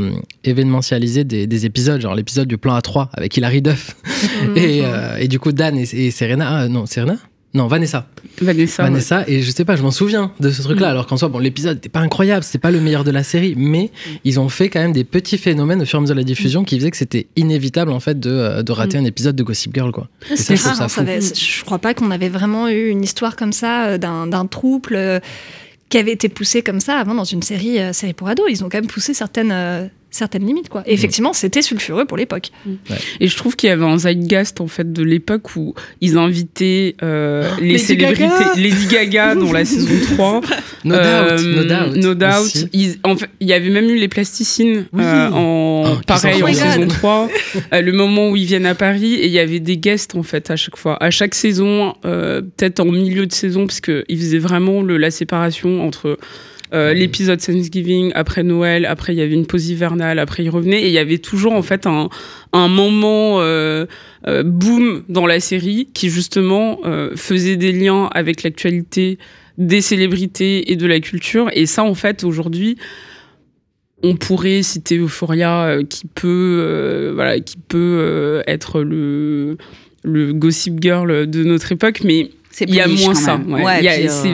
[0.43, 3.95] événementialiser des, épisodes genre l'épisode du plan A3 avec Hilary Duff.
[4.43, 4.57] Mm.
[4.57, 4.83] et,
[5.19, 7.17] et, du coup Dan et, et Serena ah, non Serena?
[7.53, 8.07] Non, Vanessa.
[8.41, 8.81] Vanessa.
[8.81, 9.23] Vanessa.
[9.27, 10.87] Et je sais pas, je m'en souviens de ce truc-là.
[10.87, 10.91] Mm.
[10.91, 13.53] Alors qu'en soi, bon, l'épisode n'était pas incroyable, c'était pas le meilleur de la série,
[13.55, 14.09] mais mm.
[14.23, 16.25] ils ont fait quand même des petits phénomènes au fur et à mesure de la
[16.25, 19.01] diffusion qui faisaient que c'était inévitable en fait de, euh, de rater mm.
[19.01, 20.07] un épisode de Gossip Girl, quoi.
[20.35, 20.89] C'est rare.
[20.89, 24.45] Ça, hein, je crois pas qu'on avait vraiment eu une histoire comme ça euh, d'un
[24.47, 25.19] trouble euh,
[25.89, 28.47] qui avait été poussé comme ça avant dans une série, série pour ados.
[28.49, 30.83] Ils ont quand même poussé certaines certaines limites quoi.
[30.85, 32.51] Et effectivement, c'était sulfureux pour l'époque.
[32.65, 32.73] Mm.
[33.19, 36.95] Et je trouve qu'il y avait un zeitgeist en fait de l'époque où ils invitaient
[37.01, 40.41] euh, oh, les célébrités, Lady Gaga dans la saison 3.
[40.85, 41.95] No doubt, no doubt.
[41.95, 42.69] No doubt.
[43.03, 46.87] en fait, il y avait même eu les plasticines euh, en oh, pareil en saison
[46.87, 47.29] 3.
[47.73, 50.23] Euh, le moment où ils viennent à Paris et il y avait des guests en
[50.23, 54.19] fait à chaque fois, à chaque saison, peut-être en milieu de saison parce que ils
[54.19, 56.19] faisaient vraiment le, la séparation entre
[56.73, 60.81] euh, l'épisode Thanksgiving, après Noël, après il y avait une pause hivernale, après il revenait.
[60.81, 62.09] Et il y avait toujours en fait un,
[62.51, 63.85] un moment euh,
[64.27, 66.79] euh, boom dans la série qui justement
[67.15, 69.19] faisait des liens avec l'actualité
[69.59, 71.49] des célébrités et de la culture.
[71.53, 72.77] Et ça en fait aujourd'hui
[74.05, 79.57] on pourrait citer Euphoria qui peut, voilà, qui peut être le,
[80.03, 82.29] le Gossip Girl de notre époque, mais
[82.61, 83.39] il y a moins ça.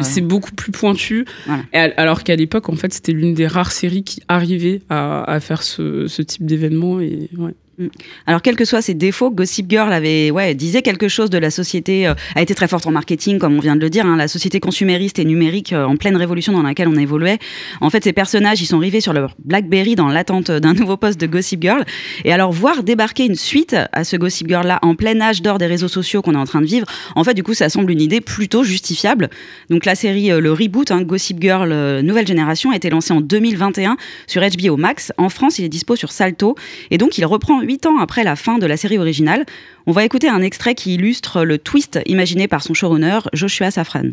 [0.03, 1.25] c'est beaucoup plus pointu.
[1.73, 6.07] alors qu'à l'époque, en fait, c'était l'une des rares séries qui arrivait à, faire ce,
[6.07, 6.99] ce type d'événement.
[6.99, 7.53] Et ouais.
[7.79, 7.87] Mm.
[8.27, 11.49] Alors, quels que soient ses défauts, Gossip Girl avait, ouais, disait quelque chose de la
[11.49, 14.17] société, euh, a été très forte en marketing, comme on vient de le dire, hein,
[14.17, 17.39] la société consumériste et numérique euh, en pleine révolution dans laquelle on évoluait.
[17.79, 21.19] En fait, ces personnages, ils sont arrivés sur leur Blackberry dans l'attente d'un nouveau poste
[21.21, 21.85] de Gossip Girl.
[22.25, 25.67] Et alors, voir débarquer une suite à ce Gossip Girl-là en plein âge d'or des
[25.67, 28.01] réseaux sociaux qu'on est en train de vivre, en fait, du coup, ça semble une
[28.01, 29.29] idée plutôt justifiable.
[29.69, 33.21] Donc, la série, euh, le reboot, hein, Gossip Girl Nouvelle Génération, a été lancé en
[33.21, 33.95] 2021
[34.27, 35.13] sur HBO Max.
[35.17, 36.55] En France, il est dispo sur Salto.
[36.91, 39.45] Et donc, il reprend huit ans après la fin de la série originale.
[39.85, 44.09] On va écouter un extrait qui illustre le twist imaginé par son showrunner, Joshua Safran.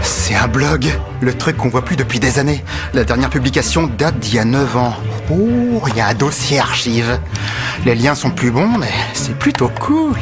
[0.00, 0.86] C'est un blog,
[1.20, 2.64] le truc qu'on voit plus depuis des années.
[2.94, 4.94] La dernière publication date d'il y a 9 ans.
[5.30, 7.20] Oh, il y a un dossier archive.
[7.84, 10.16] Les liens sont plus bons, mais c'est plutôt cool.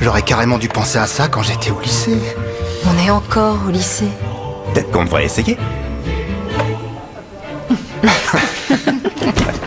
[0.00, 2.18] J'aurais carrément dû penser à ça quand j'étais au lycée.
[2.86, 4.08] On est encore au lycée.
[4.72, 5.58] Peut-être qu'on devrait essayer.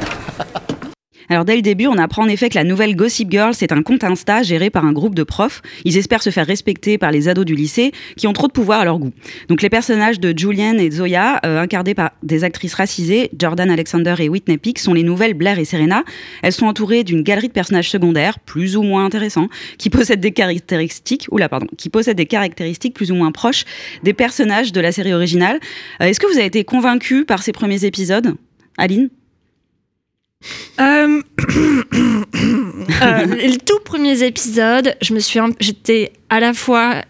[1.29, 3.83] Alors dès le début, on apprend en effet que la nouvelle Gossip Girl, c'est un
[3.83, 5.61] compte Insta géré par un groupe de profs.
[5.83, 8.79] Ils espèrent se faire respecter par les ados du lycée qui ont trop de pouvoir
[8.79, 9.11] à leur goût.
[9.49, 14.15] Donc les personnages de Julian et Zoya, euh, incarnés par des actrices racisées, Jordan Alexander
[14.19, 16.03] et Whitney Peak, sont les nouvelles Blair et Serena.
[16.43, 20.31] Elles sont entourées d'une galerie de personnages secondaires, plus ou moins intéressants, qui possèdent des
[20.31, 23.65] caractéristiques, oula pardon, qui possèdent des caractéristiques plus ou moins proches
[24.03, 25.59] des personnages de la série originale.
[26.01, 28.35] Euh, est-ce que vous avez été convaincu par ces premiers épisodes,
[28.77, 29.09] Aline?
[30.79, 31.21] Euh,
[33.01, 37.01] euh, les tout premiers épisodes, je me suis, j'étais à la fois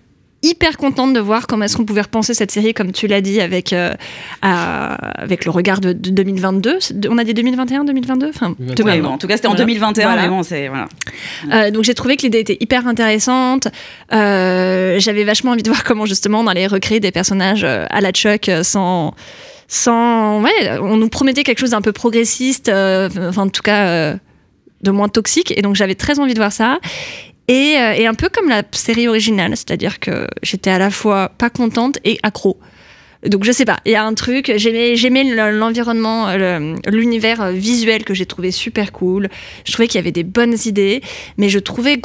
[0.44, 3.42] hyper contente de voir comment est-ce qu'on pouvait repenser cette série, comme tu l'as dit,
[3.42, 3.94] avec, euh,
[4.42, 6.78] avec le regard de, 2022.
[7.10, 8.56] On a dit 2021, 2022 enfin,
[9.04, 10.70] En tout cas, c'était en 2021, mais bon, c'est.
[10.70, 11.72] Voilà.
[11.72, 13.68] donc j'ai trouvé que l'idée était hyper intéressante.
[14.12, 18.50] J'avais vachement envie de voir comment justement on allait recréer des personnages à la Chuck
[18.62, 19.16] sans
[19.86, 24.16] on nous promettait quelque chose d'un peu progressiste, euh, enfin, en tout cas, euh,
[24.82, 25.54] de moins toxique.
[25.56, 26.80] Et donc, j'avais très envie de voir ça.
[27.48, 31.32] Et, euh, et un peu comme la série originale, c'est-à-dire que j'étais à la fois
[31.38, 32.58] pas contente et accro.
[33.26, 34.96] Donc je sais pas, il y a un truc, j'aimais,
[35.52, 36.28] l'environnement,
[36.88, 39.30] l'univers visuel que j'ai trouvé super cool.
[39.66, 41.02] Je trouvais qu'il y avait des bonnes idées,
[41.38, 42.00] mais je trouvais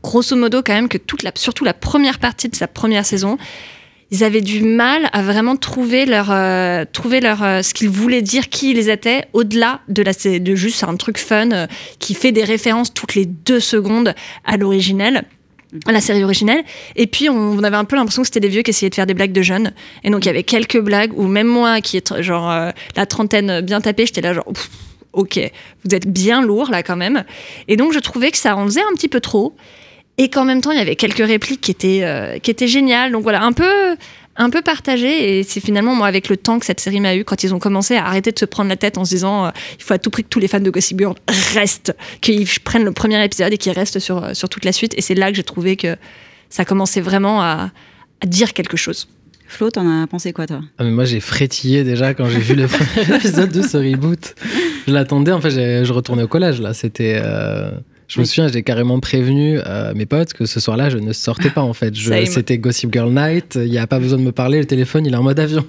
[0.00, 0.98] grosso modo quand même que
[1.34, 3.36] surtout la première partie de sa première saison,
[4.10, 8.22] ils avaient du mal à vraiment trouver leur, euh, trouver leur, euh, ce qu'ils voulaient
[8.22, 11.66] dire, qui ils étaient, au-delà de, la, de juste un truc fun euh,
[11.98, 14.14] qui fait des références toutes les deux secondes
[14.44, 15.24] à l'originel
[15.86, 16.62] à la série originelle.
[16.94, 19.06] Et puis, on, avait un peu l'impression que c'était des vieux qui essayaient de faire
[19.06, 19.72] des blagues de jeunes.
[20.04, 23.60] Et donc, il y avait quelques blagues où même moi, qui est genre la trentaine
[23.60, 24.46] bien tapée, j'étais là genre,
[25.12, 25.40] ok,
[25.84, 27.24] vous êtes bien lourd là quand même.
[27.66, 29.56] Et donc, je trouvais que ça en faisait un petit peu trop
[30.18, 33.12] et qu'en même temps il y avait quelques répliques qui étaient euh, qui étaient géniales.
[33.12, 33.96] Donc voilà un peu
[34.36, 35.38] un peu partagé.
[35.38, 37.58] Et c'est finalement moi avec le temps que cette série m'a eu quand ils ont
[37.58, 39.98] commencé à arrêter de se prendre la tête en se disant euh, il faut à
[39.98, 41.14] tout prix que tous les fans de Gossip Girl
[41.54, 44.94] restent qu'ils prennent le premier épisode et qu'ils restent sur euh, sur toute la suite.
[44.96, 45.96] Et c'est là que j'ai trouvé que
[46.48, 47.70] ça commençait vraiment à,
[48.20, 49.08] à dire quelque chose.
[49.46, 50.60] Flo, t'en as pensé quoi toi?
[50.78, 54.34] Ah, mais Moi j'ai frétillé déjà quand j'ai vu le premier épisode de ce reboot.
[54.86, 57.20] Je l'attendais, en fait je retournais au collège là, c'était...
[58.06, 61.50] Je me souviens, j'ai carrément prévenu euh, mes potes que ce soir-là, je ne sortais
[61.50, 61.94] pas en fait.
[62.26, 65.12] C'était Gossip Girl Night, il n'y a pas besoin de me parler, le téléphone il
[65.12, 65.64] est en mode avion.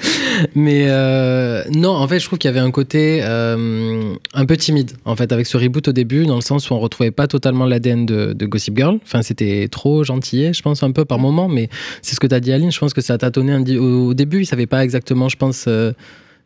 [0.54, 4.56] Mais euh, non, en fait, je trouve qu'il y avait un côté euh, un peu
[4.56, 7.26] timide en fait avec ce reboot au début, dans le sens où on retrouvait pas
[7.26, 8.98] totalement l'ADN de, de, Gossip Girl.
[9.04, 11.68] Enfin, c'était trop gentil, je pense, un peu par moment, mais
[12.02, 12.72] c'est ce que tu as dit, Aline.
[12.72, 15.68] Je pense que ça t'a tâtonné au, au début, ils savaient pas exactement, je pense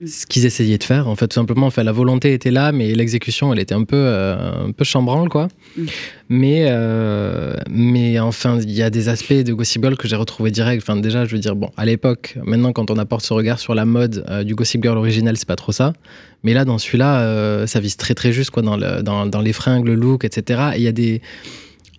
[0.04, 1.08] ce qu'ils essayaient de faire.
[1.08, 3.96] En fait, tout simplement, enfin, la volonté était là, mais l'exécution, elle était un peu,
[3.96, 5.48] euh, un peu chambranle, quoi.
[5.76, 5.84] Mm.
[6.30, 10.50] Mais, euh, mais enfin, il y a des aspects de Gossip Girl que j'ai retrouvé
[10.50, 10.82] direct.
[10.82, 13.74] Enfin, déjà, je veux dire, bon, à l'époque, maintenant, quand on apporte ce regard sur
[13.74, 15.92] la mode euh, du Gossip Girl original, c'est pas trop ça.
[16.44, 19.52] Mais là, dans celui-là, ça vise très, très juste, quoi, dans, le, dans, dans les
[19.52, 20.70] fringues, le look, etc.
[20.74, 21.20] Et il y a des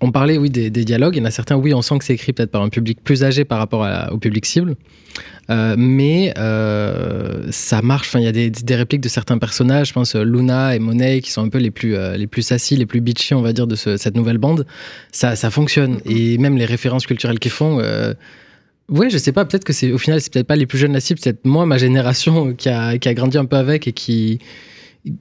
[0.01, 1.15] on parlait, oui, des, dialogues.
[1.15, 2.99] Il y en a certains, oui, on sent que c'est écrit peut-être par un public
[3.03, 4.75] plus âgé par rapport au public cible.
[5.49, 8.07] Euh, mais euh, ça marche.
[8.07, 9.89] Enfin, il y a des, répliques de certains personnages.
[9.89, 12.75] Je pense Luna et Monet, qui sont un peu les plus, euh, les plus sassy,
[12.75, 14.65] les plus bitchy, on va dire, de cette nouvelle bande.
[15.11, 15.97] Ça, ça fonctionne.
[15.97, 16.33] Mm-hmm.
[16.33, 17.79] Et même les références culturelles qu'ils font.
[18.89, 20.91] Ouais, je sais pas, peut-être que c'est au final, c'est peut-être pas les plus jeunes
[20.91, 23.93] la cible, c'est moi, ma génération qui a, qui a grandi un peu avec et
[23.93, 24.39] qui.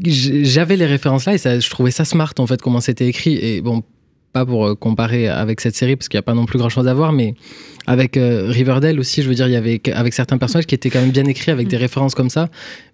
[0.03, 3.37] J'avais les références là et ça, je trouvais ça smart en fait, comment c'était écrit.
[3.37, 3.83] Et bon,
[4.33, 6.69] pas pour euh, comparer avec cette série parce qu'il n'y a pas non plus grand
[6.69, 7.35] chose à voir, mais
[7.87, 10.91] avec euh, Riverdale aussi, je veux dire, il y avait avec certains personnages qui étaient
[10.91, 11.81] quand même bien écrits avec des mm.
[11.81, 12.49] références comme ça,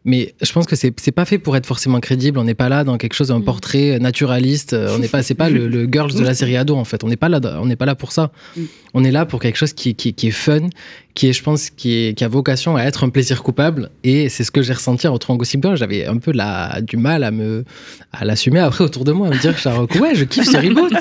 [0.06, 2.38] Mais je pense que c'est pas fait pour être forcément crédible.
[2.38, 3.44] On n'est pas là dans quelque chose d'un mm.
[3.44, 4.74] portrait naturaliste.
[4.74, 7.02] On n'est pas, c'est pas le, le, girls de la série ado en fait.
[7.02, 8.30] On n'est pas là, on n'est pas là pour ça.
[8.56, 8.62] Mm.
[8.94, 10.68] On est là pour quelque chose qui, qui, qui est fun,
[11.14, 13.90] qui est, je pense, qui, est, qui a vocation à être un plaisir coupable.
[14.04, 15.76] Et c'est ce que j'ai ressenti en retrouvant Gossip Girl.
[15.76, 17.64] J'avais un peu la, du mal à me,
[18.12, 20.92] à l'assumer après autour de moi, à me dire que ouais, je kiffe ce reboot.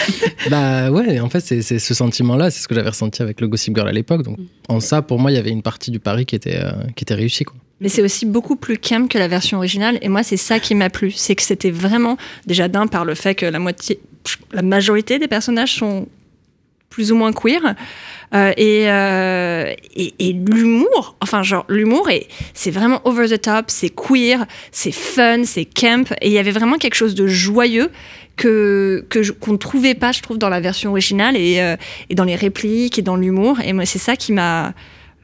[0.50, 3.76] bah ouais, en fait, c'est ce sentiment-là, c'est ce que j'avais ressenti avec le Gossip
[3.76, 4.22] Girl à l'époque.
[4.22, 6.72] Donc, en ça, pour moi, il y avait une partie du pari qui était, euh,
[6.96, 7.56] qui était réussie, quoi.
[7.80, 9.98] Mais c'est aussi beaucoup plus calme que la version originale.
[10.00, 11.10] Et moi, c'est ça qui m'a plu.
[11.10, 14.00] C'est que c'était vraiment, déjà d'un, par le fait que la moitié,
[14.52, 16.06] la majorité des personnages sont
[16.94, 17.74] plus ou moins queer.
[18.34, 22.08] Euh, euh, et, et, l'humour, enfin genre l'humour,
[22.52, 26.52] c'est vraiment over the top, c'est queer, c'est fun, c'est camp, et il y avait
[26.52, 27.90] vraiment quelque chose de joyeux
[28.36, 29.06] que
[29.40, 31.76] qu'on ne trouvait pas, je trouve, dans la version originale et, euh,
[32.10, 33.58] et dans les répliques et dans l'humour.
[33.64, 34.72] Et moi, c'est ça qui m'a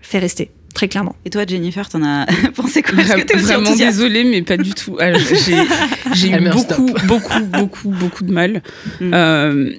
[0.03, 1.17] fait rester très clairement.
[1.25, 3.03] Et toi, Jennifer, t'en as pensé quoi?
[3.03, 4.97] Vraiment désolée, mais pas du tout.
[6.15, 8.63] J'ai eu beaucoup, beaucoup, beaucoup, beaucoup de mal.
[9.01, 9.11] Mm.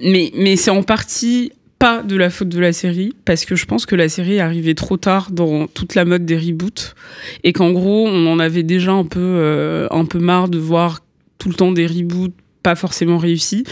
[0.02, 1.52] mais mais c'est en partie
[1.82, 4.40] pas de la faute de la série, parce que je pense que la série est
[4.40, 6.94] arrivée trop tard dans toute la mode des reboots,
[7.42, 11.00] et qu'en gros, on en avait déjà un peu, euh, un peu marre de voir
[11.38, 13.64] tout le temps des reboots pas forcément réussis.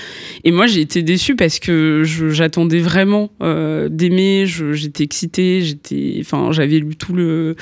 [0.44, 4.44] Et moi, j'ai été déçue parce que j'attendais vraiment euh, d'aimer.
[4.46, 5.62] J'étais excitée.
[5.62, 7.57] J'étais, enfin, j'avais lu tout le,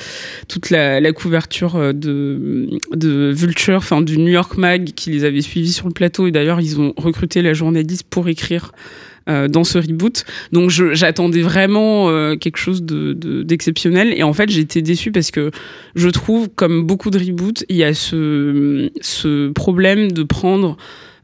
[0.48, 5.42] toute la, couverture euh, de, de Vulture, enfin du New York Mag, qui les avait
[5.42, 6.26] suivis sur le plateau.
[6.26, 8.72] Et d'ailleurs, ils ont recruté la journaliste pour écrire
[9.28, 10.24] euh, dans ce reboot.
[10.52, 14.10] Donc j'attendais vraiment quelque chose d'exceptionnel.
[14.10, 15.50] De, et en fait, été déçue parce que
[15.94, 20.76] je trouve, comme beaucoup de reboots, il y a ce, ce problème de prendre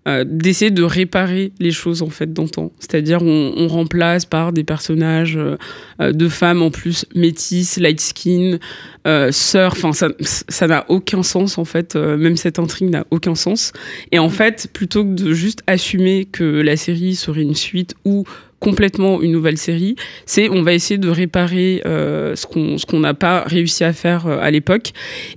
[0.07, 2.73] euh, d'essayer de réparer les choses en fait d'antan.
[2.79, 8.59] C'est-à-dire on, remplace par des personnages euh, de femmes en plus métisses, light skin,
[9.07, 9.73] euh, sœurs.
[9.73, 11.97] Enfin ça ça n'a aucun sens en fait.
[11.97, 13.73] même cette intrigue n'a aucun sens.
[14.13, 18.25] Et en fait plutôt que de juste assumer que la série serait une suite ou
[18.65, 23.13] complètement une nouvelle série, c'est on va essayer de réparer euh, ce qu'on ce n'a
[23.13, 24.93] pas réussi à faire euh, à l'époque.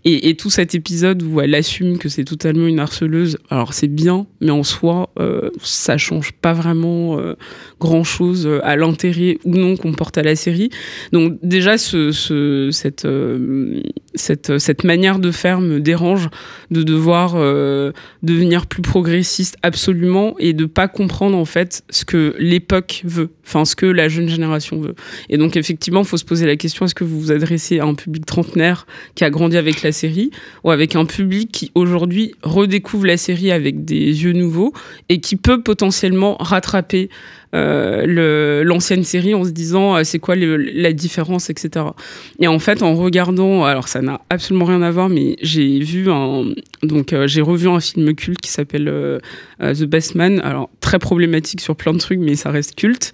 [0.05, 4.27] Et, tout cet épisode où elle assume que c'est totalement une harceleuse, alors c'est bien,
[4.39, 7.17] mais en soi, euh, ça change pas vraiment
[7.79, 10.69] grand chose à l'intérêt ou non qu'on porte à la série.
[11.11, 12.11] Donc déjà, ce
[12.71, 13.07] cette,
[14.13, 16.29] cette, cette manière de faire me dérange,
[16.69, 17.33] de devoir
[18.21, 23.65] devenir plus progressiste absolument et de pas comprendre en fait ce que l'époque veut enfin
[23.65, 24.95] ce que la jeune génération veut.
[25.29, 27.85] Et donc effectivement, il faut se poser la question est-ce que vous vous adressez à
[27.85, 30.31] un public trentenaire qui a grandi avec la série
[30.63, 34.73] ou avec un public qui aujourd'hui redécouvre la série avec des yeux nouveaux
[35.09, 37.09] et qui peut potentiellement rattraper
[37.55, 41.85] euh, l'ancienne série en se disant euh, c'est quoi la différence, etc.
[42.39, 46.09] Et en fait, en regardant, alors ça n'a absolument rien à voir, mais j'ai vu
[46.09, 46.45] un,
[46.83, 48.91] donc euh, j'ai revu un film culte qui s'appelle
[49.59, 50.41] The Best Man.
[50.43, 53.11] Alors très problématique sur plein de trucs, mais ça reste culte.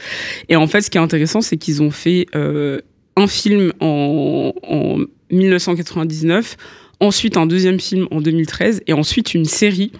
[0.50, 4.98] Et en fait, ce qui est intéressant, c'est qu'ils ont fait un film en, en
[5.32, 6.58] 1999
[7.00, 9.91] ensuite un deuxième film en 2013 et ensuite une série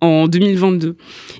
[0.00, 0.96] en 2022.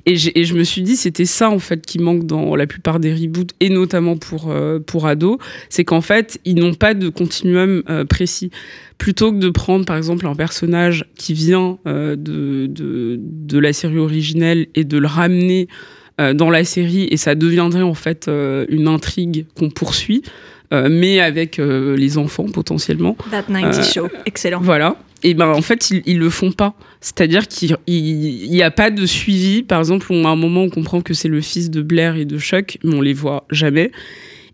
[0.06, 3.00] Et, et, je me suis dit, c'était ça en fait qui manque dans la plupart
[3.00, 5.38] des reboots, et notamment pour, euh, pour ados,
[5.68, 8.50] c'est qu'en fait, ils n'ont pas de continuum euh, précis.
[8.98, 13.72] Plutôt que de prendre par exemple un personnage qui vient euh, de, de, de, la
[13.72, 15.68] série originelle et de le ramener
[16.16, 18.30] dans la série, et ça deviendrait en fait
[18.68, 20.22] une intrigue qu'on poursuit.
[20.70, 23.16] mais avec les enfants potentiellement.
[23.32, 24.60] That 90 Show, excellent.
[24.62, 26.74] Voilà et ben en fait ils, ils le font pas.
[27.00, 29.62] C'est-à-dire qu'il n'y a pas de suivi.
[29.62, 32.24] Par exemple, on a un moment on comprend que c'est le fils de Blair et
[32.24, 33.90] de Chuck, mais on les voit jamais.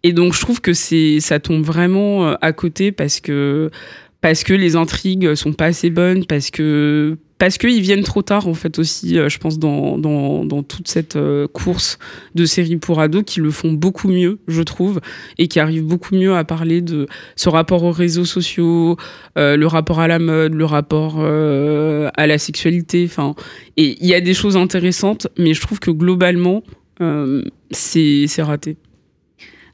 [0.02, 3.70] Et donc je trouve que c'est ça tombe vraiment euh, à côté parce que
[4.20, 8.46] parce que les intrigues sont pas assez bonnes, parce que parce qu'ils viennent trop tard
[8.48, 11.98] en fait aussi, euh, je pense dans, dans, dans toute cette euh, course
[12.34, 15.00] de séries pour ados qui le font beaucoup mieux, je trouve,
[15.38, 18.98] et qui arrivent beaucoup mieux à parler de ce rapport aux réseaux sociaux,
[19.38, 23.34] euh, le rapport à la mode, le rapport à la sexualité, enfin,
[23.78, 26.62] et il y a des choses intéressantes, mais je trouve que globalement
[27.70, 28.76] c'est raté.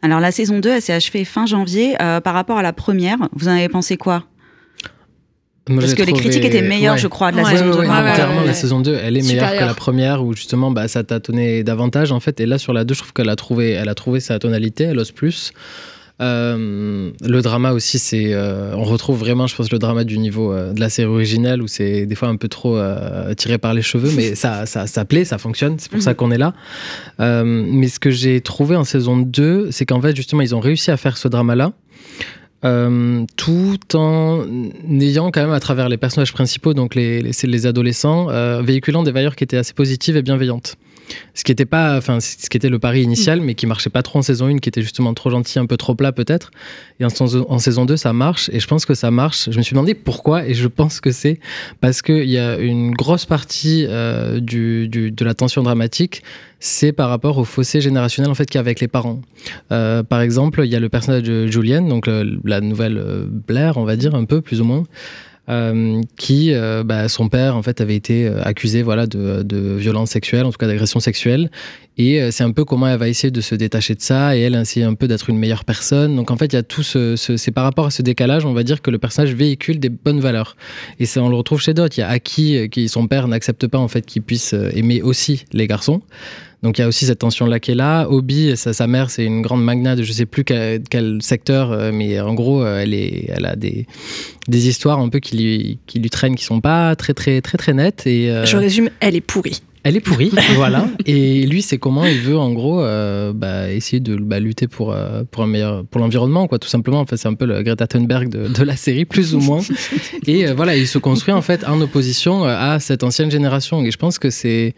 [0.02, 1.96] Alors la saison 2, elle s'est achevée fin janvier.
[1.98, 4.24] par rapport à la première, vous en avez pensé quoi?
[5.66, 7.82] Parce que les critiques étaient meilleures, je crois, de la saison 2.
[7.82, 11.20] clairement, la saison 2, elle est meilleure que la première, où justement, bah, ça t'a
[11.20, 12.40] tonné davantage, en fait.
[12.40, 14.84] Et là, sur la 2, je trouve qu'elle a trouvé, elle a trouvé sa tonalité,
[14.84, 15.52] elle ose plus.
[16.22, 20.52] Euh, le drama aussi, c'est, euh, on retrouve vraiment, je pense, le drama du niveau
[20.52, 22.80] euh, de la série originale où c'est des fois un peu trop
[23.36, 26.16] tiré par les cheveux, mais ça, ça, ça plaît, ça fonctionne, c'est pour ça mhm.
[26.16, 26.54] qu'on est là.
[27.44, 30.90] mais ce que j'ai trouvé en saison 2, c'est qu'en fait, justement, ils ont réussi
[30.90, 31.72] à faire ce drama-là
[33.36, 34.44] tout en
[35.00, 38.26] ayant quand même à travers les personnages principaux, donc les, les, les adolescents,
[38.62, 40.76] véhiculant des valeurs qui étaient assez positives et bienveillantes.
[41.34, 44.02] Ce qui était pas, enfin, ce qui était le pari initial, mais qui marchait pas
[44.02, 46.50] trop en saison 1, qui était justement trop gentil, un peu trop plat peut-être.
[47.00, 48.50] Et en, en, saison 2, ça marche.
[48.52, 49.50] Et je pense que ça marche.
[49.50, 51.38] Je me suis demandé pourquoi, et je pense que c'est
[51.80, 56.22] parce qu'il y a une grosse partie euh, du, du, de la tension dramatique,
[56.60, 59.20] c'est par rapport au fossé générationnel en fait qu'il y a avec les parents.
[59.72, 62.08] Euh, par exemple, il y a le personnage de Julienne, donc
[62.44, 64.84] la nouvelle euh, Blair, on va dire un peu plus ou moins.
[65.48, 69.76] Euh, qui, euh, bah, son père, en fait, avait été euh, accusé voilà, de, de
[69.76, 71.50] violence sexuelle, en tout cas d'agression sexuelle.
[71.98, 74.54] Et c'est un peu comment elle va essayer de se détacher de ça, et elle
[74.54, 76.14] essaie un peu d'être une meilleure personne.
[76.14, 78.52] Donc en fait, il y a tout ce, c'est par rapport à ce décalage, on
[78.52, 80.58] va dire que le personnage véhicule des bonnes valeurs.
[81.00, 81.96] Et ça, on le retrouve chez d'autres.
[81.96, 85.46] Il y a Aki, qui son père n'accepte pas en fait qu'il puisse aimer aussi
[85.54, 86.02] les garçons.
[86.62, 88.06] Donc il y a aussi cette tension-là qui est là.
[88.08, 91.70] Obi, sa, sa mère, c'est une grande magnate de je sais plus quel, quel secteur,
[91.70, 93.86] euh, mais en gros, euh, elle, est, elle a des,
[94.48, 97.58] des histoires un peu qui lui, qui lui traînent, qui sont pas très, très, très,
[97.58, 98.06] très nettes.
[98.06, 99.60] Et, euh, Je résume, elle est pourrie.
[99.84, 100.88] Elle est pourrie, voilà.
[101.04, 102.82] Et lui, c'est comment il veut, en gros,
[103.34, 104.96] bah, essayer de bah, lutter pour,
[105.30, 106.98] pour un meilleur, pour l'environnement, quoi, tout simplement.
[106.98, 109.60] Enfin, c'est un peu le Greta Thunberg de, de, la série, plus ou moins.
[110.26, 113.84] Et voilà, il se construit en fait en opposition à cette ancienne génération.
[113.84, 114.74] Et je pense que c'est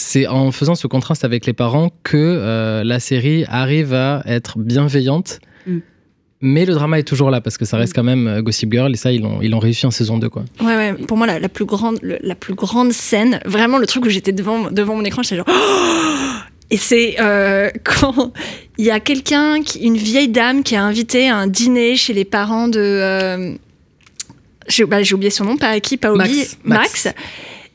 [0.00, 4.58] c'est en faisant ce contraste avec les parents que euh, la série arrive à être
[4.58, 5.40] bienveillante.
[5.66, 5.78] Mm.
[6.42, 8.90] Mais le drama est toujours là parce que ça reste quand même euh, Gossip Girl
[8.90, 10.44] et ça ils l'ont ils réussi en saison 2 quoi.
[10.60, 14.08] Ouais ouais, pour moi la, plus grande la plus grande scène, vraiment le truc où
[14.08, 15.46] j'étais devant devant mon écran, j'étais genre
[16.70, 18.32] et c'est euh, quand
[18.78, 22.24] il y a quelqu'un une vieille dame qui a invité à un dîner chez les
[22.24, 23.58] parents de
[24.88, 26.58] bah, j'ai oublié son nom, pas qui, pas Max.
[26.64, 27.08] Max.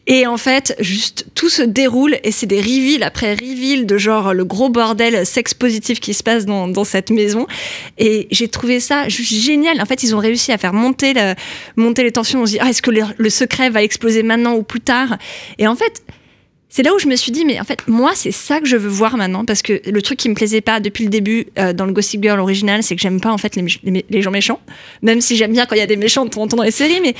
[0.07, 4.33] Et en fait, juste tout se déroule et c'est des reveals après reveals de genre
[4.33, 7.47] le gros bordel sexe positif qui se passe dans, dans cette maison.
[7.97, 9.81] Et j'ai trouvé ça juste génial.
[9.81, 11.13] En fait, ils ont réussi à faire monter,
[11.75, 12.43] monter les tensions.
[12.43, 15.17] On se dit, ah, est-ce que le, secret va exploser maintenant ou plus tard?
[15.57, 16.03] Et en fait,
[16.69, 18.75] c'est là où je me suis dit, mais en fait, moi, c'est ça que je
[18.75, 21.73] veux voir maintenant, parce que le truc qui me plaisait pas depuis le début euh,
[21.73, 24.59] dans le Gossip Girl original, c'est que j'aime pas en fait les, les, gens méchants,
[25.01, 26.63] même si j'aime bien quand il y a des méchants de temps en temps dans
[26.63, 27.15] les séries, mais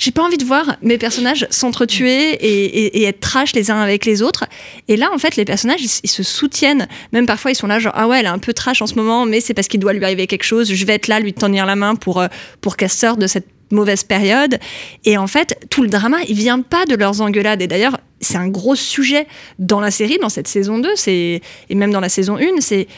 [0.00, 4.06] j'ai pas envie de voir mes personnages s'entretuer et, et, être trash les uns avec
[4.06, 4.46] les autres.
[4.88, 6.88] Et là, en fait, les personnages, ils, se soutiennent.
[7.12, 8.94] Même parfois, ils sont là, genre, ah ouais, elle est un peu trash en ce
[8.94, 10.72] moment, mais c'est parce qu'il doit lui arriver quelque chose.
[10.72, 12.28] Je vais être là, lui tenir la main pour, euh,
[12.62, 14.58] pour qu'elle sorte de cette mauvaise période.
[15.04, 17.60] Et en fait, tout le drama, il vient pas de leurs engueulades.
[17.60, 19.26] Et d'ailleurs, c'est un gros sujet
[19.58, 21.42] dans la série, dans cette saison 2, et
[21.74, 22.88] même dans la saison 1, c'est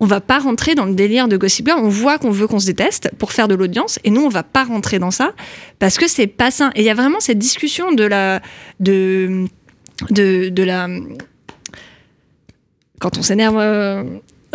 [0.00, 1.80] on va pas rentrer dans le délire de Gossip Girl.
[1.82, 4.42] On voit qu'on veut qu'on se déteste pour faire de l'audience, et nous on va
[4.42, 5.32] pas rentrer dans ça
[5.78, 6.70] parce que c'est pas sain.
[6.74, 8.42] Et il y a vraiment cette discussion de la
[8.80, 9.46] de
[10.10, 10.88] de, de la
[13.00, 13.56] quand on s'énerve.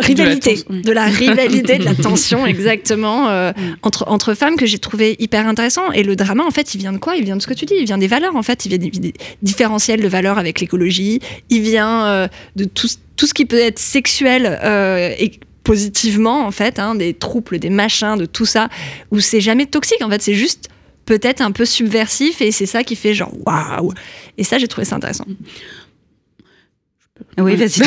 [0.02, 3.76] Rivalité, de la, rivalité, de la tension, exactement, euh, mm.
[3.82, 5.92] entre, entre femmes que j'ai trouvé hyper intéressant.
[5.92, 7.16] Et le drama, en fait, il vient de quoi?
[7.16, 8.78] Il vient de ce que tu dis, il vient des valeurs, en fait, il vient
[8.78, 13.58] des, différentiels de valeurs avec l'écologie, il vient euh, de tout, tout ce qui peut
[13.58, 15.32] être sexuel euh, et
[15.64, 18.68] positivement, en fait, hein, des troubles, des machins, de tout ça,
[19.10, 20.68] où c'est jamais toxique, en fait, c'est juste
[21.04, 23.92] peut-être un peu subversif et c'est ça qui fait genre waouh.
[24.38, 25.26] Et ça, j'ai trouvé ça intéressant.
[27.38, 27.82] Oui, vas-y.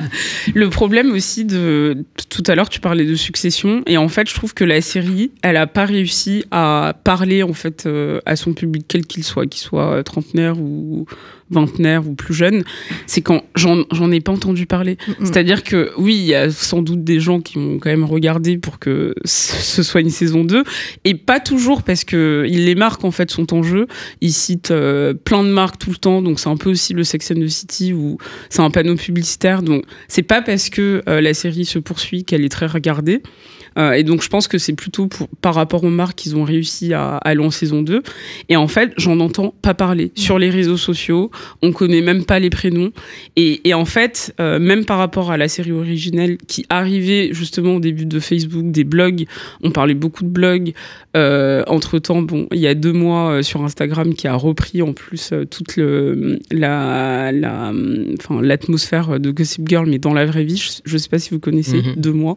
[0.54, 4.34] le problème aussi de tout à l'heure, tu parlais de succession et en fait, je
[4.34, 8.52] trouve que la série, elle a pas réussi à parler en fait euh, à son
[8.52, 11.06] public quel qu'il soit, qu'il soit trentenaire ou
[11.52, 12.64] vingtenaire ou plus jeune,
[13.06, 14.96] c'est quand j'en ai pas entendu parler.
[15.20, 18.58] C'est-à-dire que oui, il y a sans doute des gens qui ont quand même regardé
[18.58, 20.64] pour que ce soit une saison 2,
[21.04, 23.86] et pas toujours parce que les marques en fait sont en jeu.
[24.20, 27.04] Ils citent euh, plein de marques tout le temps, donc c'est un peu aussi le
[27.04, 29.62] Sex and the City où c'est un panneau publicitaire.
[29.62, 33.22] Donc c'est pas parce que euh, la série se poursuit qu'elle est très regardée.
[33.78, 35.08] Euh, et donc, je pense que c'est plutôt
[35.40, 38.02] par rapport aux marques qu'ils ont réussi à, aller en saison 2.
[38.48, 41.30] Et en fait, j'en entends pas parler sur les réseaux sociaux.
[41.62, 42.92] On connaît même pas les prénoms.
[43.36, 47.76] Et, et en fait, euh, même par rapport à la série originelle qui arrivait justement
[47.76, 49.26] au début de Facebook, des blogs,
[49.62, 50.72] on parlait beaucoup de blogs.
[51.16, 54.80] Euh, entre temps, bon, il y a deux mois euh, sur Instagram qui a repris
[54.80, 57.72] en plus euh, toute le, la, la,
[58.18, 60.56] enfin, l'atmosphère de Gossip Girl, mais dans la vraie vie.
[60.56, 61.94] Je, je sais pas si vous connaissez mhm.
[61.96, 62.36] deux mois.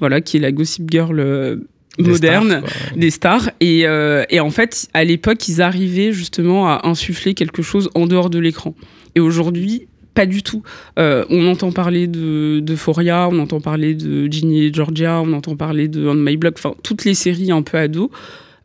[0.00, 1.60] Voilà, qui est la Gossip Girl
[1.98, 2.62] moderne
[2.96, 7.62] des stars et, euh, et, en fait à l'époque ils arrivaient justement à insuffler quelque
[7.62, 8.74] chose en dehors de l'écran
[9.14, 10.62] et aujourd'hui pas du tout.
[10.98, 12.76] Euh, on entend parler de, de
[13.30, 16.74] on entend parler de Ginny et Georgia on entend parler de On My Block enfin
[16.82, 18.10] toutes les séries un peu ados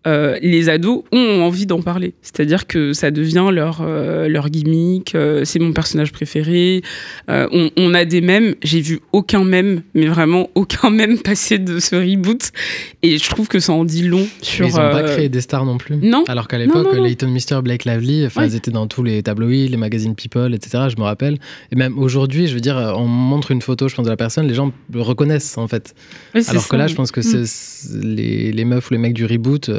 [0.08, 2.14] euh, les ados ont envie d'en parler.
[2.22, 6.84] C'est-à-dire que ça devient leur, euh, leur gimmick, euh, c'est mon personnage préféré.
[7.28, 11.80] On, on, a des mèmes, j'ai vu aucun mème, mais vraiment aucun mème passer de
[11.80, 12.52] ce reboot.
[13.02, 14.66] Et je trouve que ça en dit long sur.
[14.66, 15.98] Mais ils n'ont pas créé des stars non plus.
[15.98, 16.24] Non.
[16.28, 19.78] Alors qu'à l'époque, Leighton Mister, Blake Lively, enfin, ils étaient dans tous les tabloïds, les
[19.78, 20.86] magazines People, etc.
[20.90, 21.40] Je me rappelle.
[21.72, 24.48] Et même aujourd'hui, je veux dire, on montre une photo, je pense, de la personne,
[24.48, 25.96] les gens le reconnaissent en fait.
[26.48, 28.04] Alors que là, je pense que mm.
[28.04, 29.70] les, les, meufs ou les mecs du reboot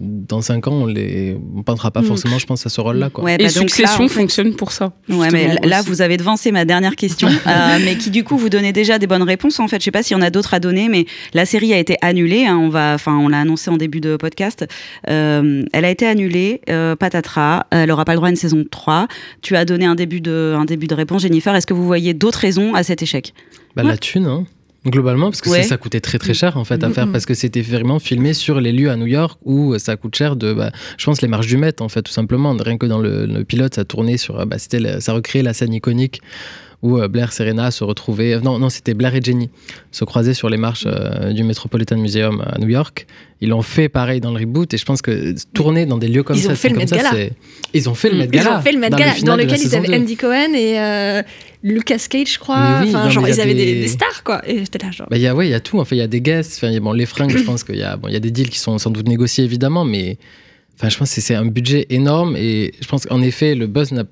[0.00, 2.04] dans 5 ans, on les on pas mm.
[2.04, 3.10] forcément, je pense, à ce rôle-là.
[3.10, 3.24] Quoi.
[3.24, 4.92] Ouais, et bah Succession fonctionne pour ça.
[5.08, 8.48] Ouais, mais là, vous avez devancé ma dernière question, euh, mais qui du coup vous
[8.48, 9.60] donnez déjà des bonnes réponses.
[9.60, 11.72] En fait, je sais pas s'il y en a d'autres à donner, mais la série
[11.72, 12.46] a été annulée.
[12.46, 14.66] Hein, on va, enfin, on l'a annoncé en début de podcast.
[15.08, 17.66] Euh, elle a été annulée, euh, patatras.
[17.70, 19.08] Elle aura pas le droit à une saison 3.
[19.42, 21.54] Tu as donné un début de, un début de réponse, Jennifer.
[21.54, 23.34] Est-ce que vous voyez d'autres raisons à cet échec?
[23.76, 24.44] Bah, La thune, hein.
[24.86, 27.62] Globalement, parce que ça coûtait très très cher en fait à faire, parce que c'était
[27.62, 31.04] vraiment filmé sur les lieux à New York où ça coûte cher de, bah, je
[31.04, 32.56] pense, les marches du Met en fait, tout simplement.
[32.56, 36.22] Rien que dans le, pilote, ça tournait sur, bah, c'était, ça recréait la scène iconique
[36.82, 39.50] où euh, Blair Serena se retrouvait, non, non, c'était Blair et Jenny
[39.90, 43.06] se croisaient sur les marches euh, du Metropolitan Museum à New York.
[43.40, 46.22] Ils l'ont fait pareil dans le reboot et je pense que tourner dans des lieux
[46.22, 47.10] comme ça, ont fait le Met Gala.
[47.74, 48.50] Ils ont fait le Met Gala.
[48.50, 51.22] Ils ont fait le Met Gala dans, lequel ils avaient Andy Cohen et euh,
[51.62, 52.80] Lucas Cage, je crois.
[52.82, 53.88] enfin, genre, ils avaient des...
[53.88, 54.42] stars, quoi.
[54.48, 55.08] Et j'étais là, genre.
[55.10, 55.80] Bah, ouais, il y a tout.
[55.80, 56.62] Enfin, il y a des guests.
[56.62, 58.50] Enfin, bon, les fringues, je pense qu'il y a, bon, il y a des deals
[58.50, 60.18] qui sont sans doute négociés, évidemment, mais.
[60.76, 63.90] Enfin, je pense que c'est un budget énorme et je pense qu'en effet, le buzz
[63.90, 64.04] n'a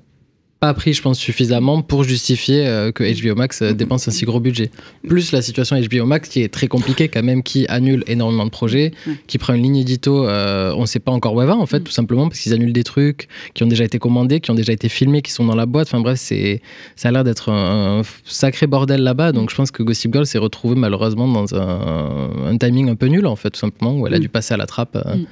[0.59, 4.25] pas pris, je pense, suffisamment pour justifier euh, que HBO Max euh, dépense un si
[4.25, 4.71] gros budget.
[5.07, 8.49] Plus la situation HBO Max qui est très compliquée quand même, qui annule énormément de
[8.49, 8.91] projets,
[9.27, 11.65] qui prend une ligne édito, euh, on ne sait pas encore où elle va en
[11.67, 14.55] fait, tout simplement parce qu'ils annulent des trucs qui ont déjà été commandés, qui ont
[14.55, 15.89] déjà été filmés, qui sont dans la boîte.
[15.89, 16.61] Enfin bref, c'est,
[16.95, 19.33] ça a l'air d'être un, sacré bordel là-bas.
[19.33, 23.27] Donc je pense que Gossip Girl s'est retrouvé malheureusement dans un, timing un peu nul
[23.27, 24.21] en fait, tout simplement, où elle a mm.
[24.21, 24.95] dû passer à la trappe.
[24.95, 25.25] Mm.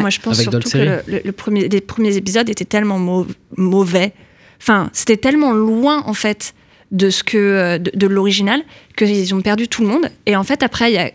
[0.00, 3.24] Moi, je pense surtout que le, premier, les premiers épisodes étaient tellement
[3.56, 4.12] mauvais
[4.60, 6.54] Enfin, c'était tellement loin en fait
[6.90, 8.62] de ce que euh, de, de l'original
[8.96, 10.10] qu'ils ont perdu tout le monde.
[10.26, 11.10] Et en fait, après, il y a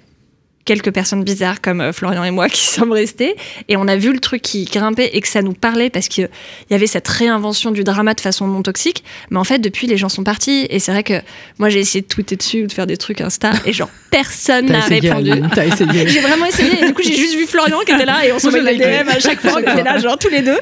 [0.66, 3.36] quelques personnes bizarres comme euh, Florian et moi qui sommes restés.
[3.68, 6.30] Et on a vu le truc qui grimpait et que ça nous parlait parce qu'il
[6.70, 9.04] y avait cette réinvention du drama de façon non toxique.
[9.30, 10.68] Mais en fait depuis les gens sont partis.
[10.70, 11.22] Et c'est vrai que
[11.60, 14.68] moi j'ai essayé de tweeter dessus ou de faire des trucs Insta et genre personne
[14.68, 15.32] n'a répondu.
[16.08, 16.84] J'ai vraiment essayé.
[16.84, 19.10] Et du coup j'ai juste vu Florian qui était là et on se met DM
[19.10, 19.54] à chaque fois.
[19.56, 20.58] On était là genre tous les deux.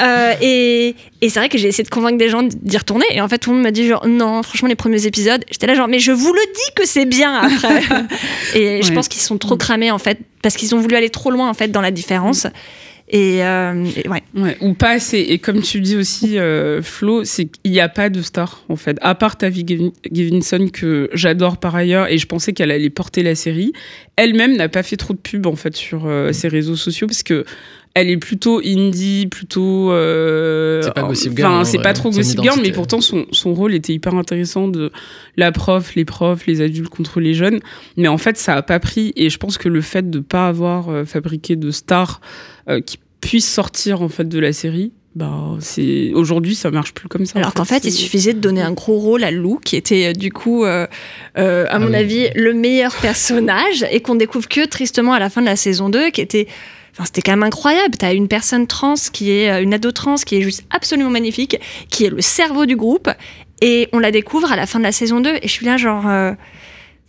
[0.00, 3.06] Euh, et, et c'est vrai que j'ai essayé de convaincre des gens d'y retourner.
[3.10, 5.66] Et en fait tout le monde m'a dit genre non franchement les premiers épisodes j'étais
[5.66, 7.82] là genre mais je vous le dis que c'est bien après.
[8.54, 11.30] Et je pense qu'ils sont trop cramés en fait parce qu'ils ont voulu aller trop
[11.30, 12.46] loin en fait dans la différence.
[13.08, 13.84] Et, euh,
[14.34, 14.56] ouais.
[14.60, 15.18] Ou pas assez.
[15.18, 18.74] Et comme tu dis aussi, euh, Flo, c'est qu'il n'y a pas de star, en
[18.74, 18.98] fait.
[19.00, 19.64] À part Tavi
[20.10, 23.72] Givinson, que j'adore par ailleurs, et je pensais qu'elle allait porter la série.
[24.16, 27.22] Elle-même n'a pas fait trop de pub, en fait, sur euh, ses réseaux sociaux, parce
[27.22, 27.44] que
[27.96, 29.90] elle est plutôt indie, plutôt.
[29.90, 31.50] Euh, c'est pas Gossip Girl.
[31.50, 34.92] Enfin, c'est pas trop Gossip Girl, mais pourtant son, son, rôle était hyper intéressant de
[35.38, 37.60] la prof, les profs, les adultes contre les jeunes.
[37.96, 39.14] Mais en fait, ça a pas pris.
[39.16, 42.20] Et je pense que le fait de pas avoir euh, fabriqué de stars
[42.68, 47.08] euh, qui puissent sortir en fait de la série, bah, c'est aujourd'hui ça marche plus
[47.08, 47.38] comme ça.
[47.38, 50.30] Alors qu'en fait, il suffisait de donner un gros rôle à Lou, qui était du
[50.30, 50.86] coup, à
[51.34, 55.46] ah mon avis, le meilleur personnage, et qu'on découvre que tristement à la fin de
[55.46, 56.46] la saison 2, qui était
[57.04, 57.96] c'était quand même incroyable.
[57.98, 61.10] Tu as une personne trans qui est euh, une ado trans qui est juste absolument
[61.10, 61.58] magnifique,
[61.90, 63.10] qui est le cerveau du groupe,
[63.60, 65.36] et on la découvre à la fin de la saison 2.
[65.42, 66.08] Et je suis là, genre.
[66.08, 66.32] Euh,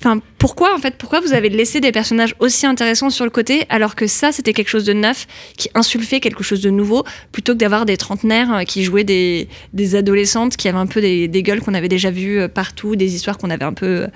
[0.01, 3.63] enfin, pourquoi en fait Pourquoi vous avez laissé des personnages aussi intéressants sur le côté
[3.69, 5.25] alors que ça c'était quelque chose de neuf
[5.57, 9.47] qui insulfait quelque chose de nouveau plutôt que d'avoir des trentenaires euh, qui jouaient des,
[9.73, 13.15] des adolescentes qui avaient un peu des, des gueules qu'on avait déjà vues partout, des
[13.15, 14.07] histoires qu'on avait un peu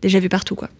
[0.00, 0.70] déjà vues partout quoi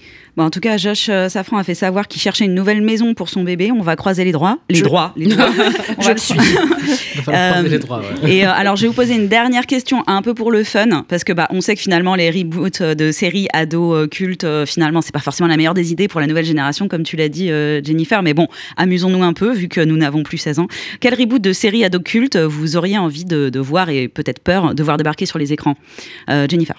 [0.44, 3.30] en tout cas, Josh euh, Safran a fait savoir qu'il cherchait une nouvelle maison pour
[3.30, 3.72] son bébé.
[3.72, 4.58] On va croiser les droits.
[4.68, 5.14] Les droits.
[5.16, 5.48] Les droits.
[5.98, 6.34] je le suis.
[6.34, 8.02] Il va falloir croiser les droits.
[8.26, 11.04] Et euh, alors, je vais vous poser une dernière question, un peu pour le fun,
[11.08, 15.00] parce que bah, on sait que finalement, les reboots de séries ados cultes, euh, finalement,
[15.00, 17.48] c'est pas forcément la meilleure des idées pour la nouvelle génération, comme tu l'as dit,
[17.82, 18.22] Jennifer.
[18.22, 20.68] Mais bon, amusons-nous un peu, vu que nous n'avons plus 16 ans.
[21.00, 24.74] Quel reboot de série ado culte vous auriez envie de, de voir et peut-être peur
[24.74, 25.76] de voir débarquer sur les écrans?
[26.28, 26.76] Jennifer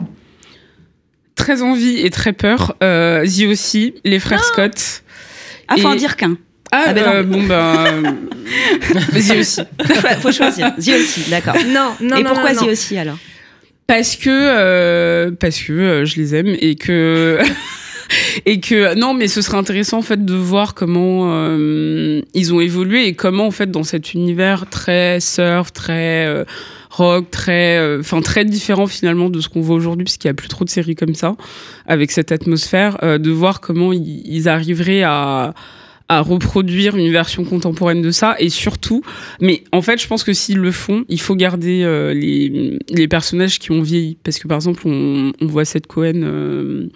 [1.38, 2.76] très envie et très peur.
[2.84, 5.04] Euh, aussi, les frères ah Scott.
[5.70, 6.38] Ah, faut en dire qu'un.
[6.72, 8.18] Ah, ah ben euh, bon, ben.
[9.14, 9.62] The aussi.
[10.20, 10.76] faut choisir.
[10.76, 11.56] The aussi, d'accord.
[11.68, 13.18] Non, non, Et non, pourquoi non, The aussi alors?
[13.88, 17.40] Parce que, euh, parce que euh, je les aime et que.
[18.46, 22.60] Et que non mais ce serait intéressant en fait de voir comment euh, ils ont
[22.60, 26.44] évolué et comment en fait dans cet univers très surf très euh,
[26.98, 30.34] rock, très, euh, enfin très différent finalement de ce qu'on voit aujourd'hui, puisqu'il n'y a
[30.34, 31.36] plus trop de séries comme ça,
[31.86, 35.54] avec cette atmosphère, euh, de voir comment ils, arriveraient à
[36.10, 39.02] à reproduire une version contemporaine de ça et surtout
[39.42, 43.08] mais en fait je pense que s'ils le font il faut garder euh, les, les,
[43.10, 46.88] personnages qui ont vieilli parce que par exemple on, on voit cette Cohen euh,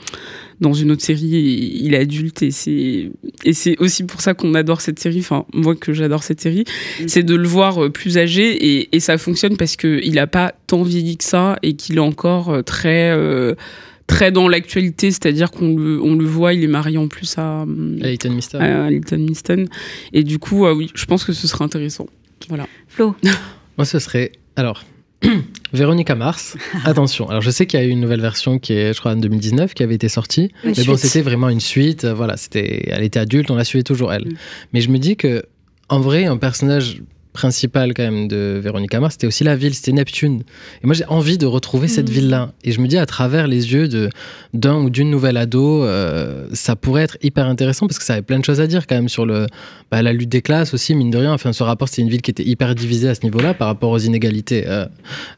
[0.62, 3.12] dans une autre série et il est adulte et c'est
[3.44, 6.64] et c'est aussi pour ça qu'on adore cette série enfin moi que j'adore cette série
[7.02, 7.08] mm.
[7.08, 10.28] c'est de le voir euh, plus âgé et, et ça fonctionne parce que il a
[10.28, 13.12] pas tant vieilli que ça et qu'il est encore très
[14.12, 17.66] très dans l'actualité, c'est-à-dire qu'on le, on le voit, il est marié en plus à,
[17.68, 18.60] Leighton Miston.
[18.60, 19.66] À Miston.
[20.12, 22.08] Et du coup, euh, oui, je pense que ce serait intéressant.
[22.50, 22.68] Voilà.
[22.88, 23.16] Flo
[23.78, 24.32] Moi, ce serait.
[24.56, 24.84] Alors.
[25.74, 27.30] Véronica Mars, attention.
[27.30, 29.18] Alors je sais qu'il y a eu une nouvelle version qui est, je crois, en
[29.18, 30.52] 2019, qui avait été sortie.
[30.64, 32.06] mais bon, c'était vraiment une suite.
[32.06, 34.26] Voilà, c'était, elle était adulte, on la suivait toujours elle.
[34.26, 34.34] Mm.
[34.74, 35.44] Mais je me dis que,
[35.90, 37.04] en vrai, un personnage
[37.34, 40.44] principale quand même de Véronica Mars, c'était aussi la ville, c'était Neptune.
[40.84, 42.14] Et moi j'ai envie de retrouver cette mm.
[42.14, 42.52] ville-là.
[42.64, 44.10] Et je me dis à travers les yeux de
[44.54, 48.22] d'un ou d'une nouvelle ado, euh, ça pourrait être hyper intéressant parce que ça avait
[48.22, 49.48] plein de choses à dire quand même sur le
[49.92, 51.34] bah, la lutte des classes aussi, mine de rien.
[51.34, 53.92] Enfin, ce rapport, c'était une ville qui était hyper divisée à ce niveau-là par rapport
[53.92, 54.86] aux inégalités euh,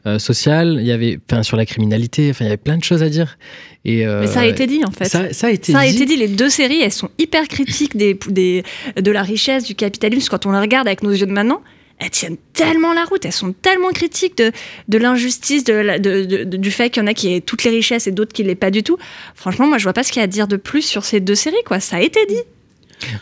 [0.06, 0.78] euh, sociales.
[0.80, 2.30] Il y avait, enfin, sur la criminalité.
[2.30, 3.38] Enfin, il y avait plein de choses à dire.
[3.84, 5.04] Et Mais ça a été dit en fait.
[5.04, 5.84] Ça, ça a été ça dit.
[5.84, 6.16] a été dit.
[6.16, 8.64] Les deux séries, elles sont hyper critiques des, des,
[8.96, 11.60] de la richesse, du capitalisme quand on les regarde avec nos yeux de maintenant
[11.98, 14.52] elles tiennent tellement la route, elles sont tellement critiques de,
[14.88, 18.12] de l'injustice, de, du fait qu'il y en a qui aient toutes les richesses et
[18.12, 18.98] d'autres qui l'aient pas du tout.
[19.34, 21.20] Franchement, moi, je vois pas ce qu'il y a à dire de plus sur ces
[21.20, 21.80] deux séries, quoi.
[21.80, 22.42] Ça a été dit.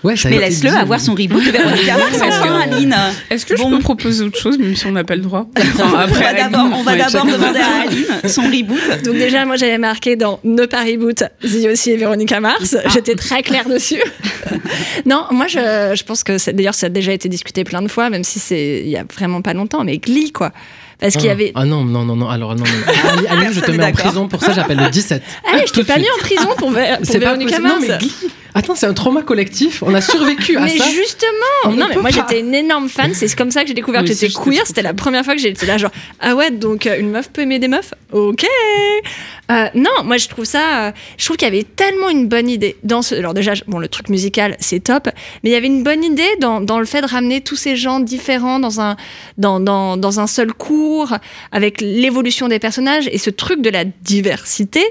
[0.04, 1.96] Ouais, mais laisse-le avoir son reboot de Véronica
[2.62, 2.94] Aline.
[3.30, 6.46] Est-ce que je peux proposer autre chose, même si on n'a pas le droit après,
[6.72, 9.02] On va d'abord demander à Aline son reboot.
[9.04, 12.76] Donc déjà, moi, j'avais marqué dans Ne pas reboot, Zee aussi et Véronica Mars.
[12.78, 12.88] Ah.
[12.88, 14.02] J'étais très claire dessus.
[15.06, 18.10] non, moi, je, je pense que d'ailleurs, ça a déjà été discuté plein de fois,
[18.10, 20.52] même si c'est il y a vraiment pas longtemps, mais Glee, quoi.
[21.00, 21.32] Parce qu'il y ah.
[21.32, 21.52] avait.
[21.54, 22.28] Ah non, non, non, non.
[22.28, 23.28] Alors, non, non.
[23.28, 25.22] Aline, je te mets en prison pour ça, j'appelle le 17.
[25.52, 27.74] Allez, je t'ai pas mis en prison pour, pour Véronica Mars.
[27.74, 28.14] Non, mais Glee.
[28.54, 29.82] Attends, c'est un trauma collectif.
[29.82, 30.84] On a survécu à mais ça.
[30.86, 33.12] Mais justement, non, mais moi j'étais une énorme fan.
[33.14, 34.66] C'est comme ça que j'ai découvert que j'étais queer.
[34.66, 35.90] C'était la première fois que j'étais là, genre
[36.20, 37.94] ah ouais, donc euh, une meuf peut aimer des meufs?
[38.12, 38.44] Ok.
[39.50, 40.88] Euh, non, moi je trouve ça.
[40.88, 43.14] Euh, je trouve qu'il y avait tellement une bonne idée dans ce.
[43.14, 45.08] Alors déjà, bon, le truc musical c'est top,
[45.42, 47.74] mais il y avait une bonne idée dans, dans le fait de ramener tous ces
[47.74, 48.96] gens différents dans un
[49.38, 51.14] dans, dans, dans un seul cours
[51.52, 54.82] avec l'évolution des personnages et ce truc de la diversité.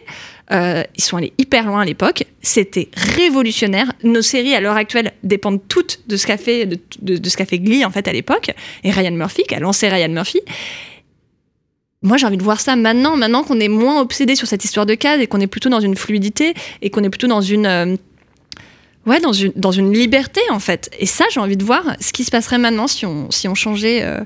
[0.52, 2.26] Euh, ils sont allés hyper loin à l'époque.
[2.41, 3.91] C'était révolutionnaire.
[4.04, 7.86] Nos séries à l'heure actuelle dépendent toutes de ce qu'a fait, de, ce fait Glee
[7.86, 8.52] en fait à l'époque
[8.84, 10.41] et Ryan Murphy qui a lancé Ryan Murphy.
[12.04, 14.88] Moi, j'ai envie de voir ça maintenant, maintenant qu'on est moins obsédé sur cette histoire
[14.88, 17.68] de case et qu'on est plutôt dans une fluidité et qu'on est plutôt dans une
[17.68, 17.95] euh,
[19.06, 20.89] ouais, dans une, dans une liberté en fait.
[20.99, 23.56] Et ça, j'ai envie de voir ce qui se passerait maintenant si on, si on
[23.56, 24.22] changeait, euh,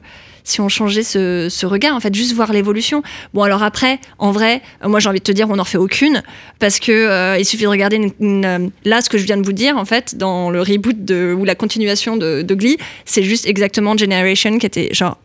[0.46, 3.04] si on changeait ce, ce, regard, en fait, juste voir l'évolution.
[3.34, 6.24] Bon, alors après, en vrai, moi j'ai envie de te dire, on n'en fait aucune,
[6.60, 9.46] parce que euh, il suffit de regarder une, euh, là ce que je viens de
[9.46, 13.24] vous dire, en fait, dans le reboot de, ou la continuation de, de Glee, c'est
[13.24, 15.18] juste exactement Generation qui était genre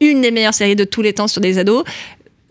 [0.00, 1.84] une des meilleures séries de tous les temps sur des ados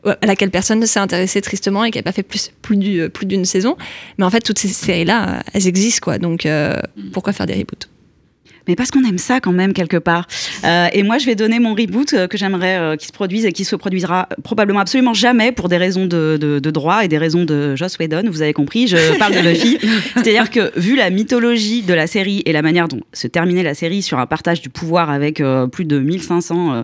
[0.06, 3.10] à laquelle personne ne s'est intéressé tristement et qui n'a pas fait plus, plus, du,
[3.10, 3.76] plus d'une saison.
[4.18, 6.18] Mais en fait, toutes ces séries-là, elles existent, quoi.
[6.18, 7.12] Donc, euh, mm.
[7.12, 7.88] pourquoi faire des reboots?
[8.68, 10.28] Mais parce qu'on aime ça quand même quelque part.
[10.64, 13.46] Euh, et moi, je vais donner mon reboot euh, que j'aimerais euh, qu'il se produise
[13.46, 17.08] et qui se produisera probablement absolument jamais pour des raisons de, de, de, droit et
[17.08, 18.24] des raisons de Joss Whedon.
[18.30, 19.78] Vous avez compris, je parle de Buffy.
[20.16, 23.74] C'est-à-dire que vu la mythologie de la série et la manière dont se terminait la
[23.74, 25.42] série sur un partage du pouvoir avec
[25.72, 26.84] plus de 1500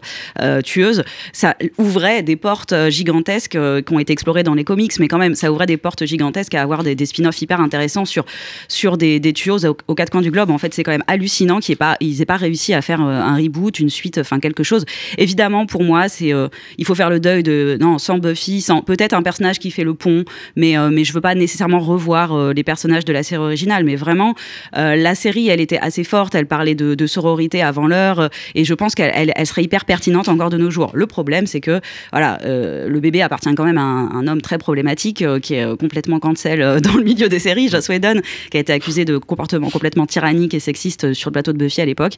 [0.64, 1.04] tueuses,
[1.34, 5.36] ça ouvrait des portes gigantesques qui ont été explorées dans les comics, mais quand même,
[5.36, 8.26] ça ouvrait des portes gigantesques à avoir des, des spin-offs hyper intéressants sur,
[8.68, 10.52] sur des, des tueuses aux, aux, quatre coins du globe.
[10.52, 13.36] En fait, c'est quand même hallucinant pas, ils n'aient pas réussi à faire euh, un
[13.36, 14.86] reboot, une suite, enfin quelque chose.
[15.18, 16.48] Évidemment, pour moi, c'est, euh,
[16.78, 19.84] il faut faire le deuil de, non, sans Buffy, sans peut-être un personnage qui fait
[19.84, 20.24] le pont,
[20.56, 23.84] mais, euh, mais je veux pas nécessairement revoir les personnages de la série originale.
[23.84, 24.36] Mais vraiment,
[24.74, 28.96] la série, elle était assez forte, elle parlait de, sororité avant l'heure, et je pense
[28.96, 30.92] qu'elle elle, serait hyper pertinente encore de nos jours.
[30.94, 35.24] Le problème, c'est que, voilà, le bébé appartient quand même à un, homme très problématique
[35.42, 39.04] qui est complètement cancel dans le milieu des séries, Joss Whedon, qui a été accusé
[39.04, 42.14] de comportement complètement tyrannique et sexiste sur le plateau de Buffy à l'époque.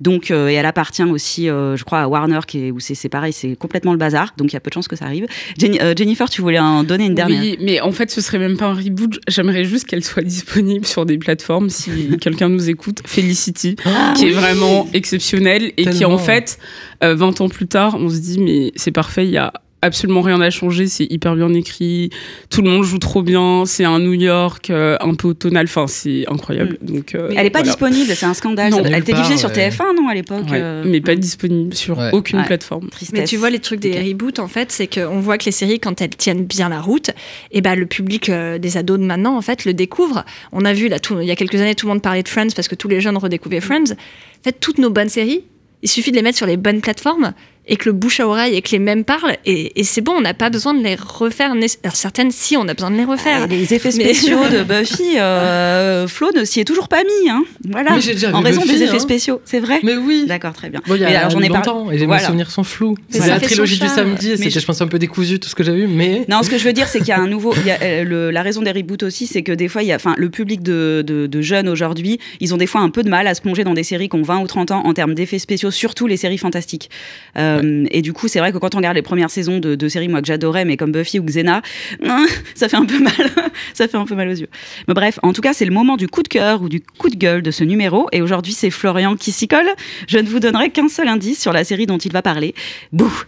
[0.00, 3.08] Donc, euh, et elle appartient aussi, euh, je crois, à Warner, qui est, où c'est
[3.08, 4.34] pareil, c'est complètement le bazar.
[4.36, 5.26] Donc, il y a peu de chances que ça arrive.
[5.62, 8.56] Euh, Jennifer, tu voulais en donner une dernière Oui, mais en fait, ce serait même
[8.56, 9.20] pas un reboot.
[9.28, 11.70] J'aimerais juste qu'elle soit disponible sur des plateformes.
[11.70, 11.90] Si
[12.20, 16.58] quelqu'un nous écoute, Felicity, ah qui est vraiment exceptionnelle et qui, en fait,
[17.00, 20.38] 20 ans plus tard, on se dit, mais c'est parfait, il y a absolument rien
[20.38, 20.86] n'a changé.
[20.86, 22.10] C'est hyper bien écrit.
[22.48, 23.64] Tout le monde joue trop bien.
[23.66, 25.66] C'est un New York euh, un peu automnal.
[25.66, 26.78] Enfin, c'est incroyable.
[26.80, 26.86] Mm.
[26.86, 28.12] Donc, euh, elle n'est pas disponible.
[28.14, 28.72] C'est un scandale.
[28.84, 32.88] elle était diffusée sur TF1, non, à l'époque euh, Mais pas disponible sur aucune plateforme.
[32.88, 33.18] Tristesse.
[33.18, 35.80] Mais tu vois, les trucs des reboots, en fait, c'est qu'on voit que les séries,
[35.80, 39.36] quand elles tiennent bien la route, et eh ben le public des ados de maintenant,
[39.36, 40.24] en fait, le découvre.
[40.52, 42.28] On a vu là, tout, il y a quelques années, tout le monde parlait de
[42.28, 43.92] Friends parce que tous les jeunes redécouvraient Friends.
[43.92, 45.44] En fait, toutes nos bonnes séries,
[45.82, 47.34] il suffit de les mettre sur les bonnes plateformes
[47.66, 50.12] et que le bouche à oreille et que les mêmes parlent et, et c'est bon
[50.12, 51.52] on n'a pas besoin de les refaire.
[51.52, 53.42] Alors, certaines si on a besoin de les refaire.
[53.42, 57.44] Ah, les effets spéciaux de Buffy euh, Flo ne s'y est toujours pas mis hein.
[57.68, 57.92] voilà.
[58.32, 58.98] En raison des effets hein.
[58.98, 59.80] spéciaux c'est vrai.
[59.82, 60.24] Mais oui.
[60.26, 60.80] D'accord très bien.
[60.86, 63.78] Bon, y a, alors j'en ai longtemps et mes souvenirs sont flous c'est la trilogie
[63.78, 66.42] du samedi c'était je pense un peu décousu tout ce que j'ai vu mais non
[66.42, 68.42] ce que je veux dire c'est qu'il y a un nouveau y a, euh, la
[68.42, 71.02] raison des reboots aussi c'est que des fois il y a enfin le public de,
[71.02, 73.74] de, jeunes aujourd'hui ils ont des fois un peu de mal à se plonger dans
[73.74, 76.38] des séries qui ont 20 ou 30 ans en termes d'effets spéciaux surtout les séries
[76.38, 76.90] fantastiques.
[77.36, 77.51] Euh,
[77.90, 80.20] et du coup c'est vrai que quand on regarde les premières saisons de, séries moi
[80.20, 81.62] que j'adorais mais comme Buffy ou Xena
[82.04, 83.12] hein, ça fait un peu mal.
[83.74, 84.48] Ça fait un peu mal aux yeux.
[84.86, 87.08] Mais bref en tout cas c'est le moment du coup de cœur ou du coup
[87.08, 88.08] de gueule de ce numéro.
[88.12, 89.68] Et aujourd'hui c'est Florian qui s'y colle.
[90.08, 92.54] Je ne vous donnerai qu'un seul indice sur la série dont il va parler.
[92.92, 93.24] Bouh.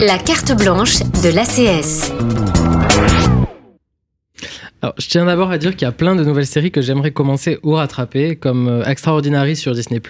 [0.00, 2.12] La carte blanche de l'ACS
[4.82, 7.10] alors, je tiens d'abord à dire qu'il y a plein de nouvelles séries que j'aimerais
[7.10, 10.02] commencer ou rattraper, comme euh, Extraordinary sur Disney+,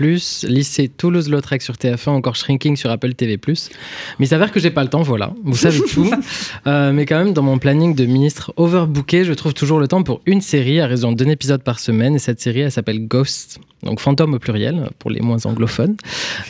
[0.43, 3.39] Lycée Toulouse-Lautrec sur TF1, encore Shrinking sur Apple TV+.
[3.47, 6.11] Mais il s'avère que j'ai pas le temps, voilà, vous savez tout.
[6.67, 10.03] Euh, mais quand même, dans mon planning de ministre overbooké, je trouve toujours le temps
[10.03, 13.61] pour une série à raison d'un épisode par semaine, et cette série, elle s'appelle Ghost,
[13.85, 15.97] donc fantôme au pluriel, pour les moins anglophones.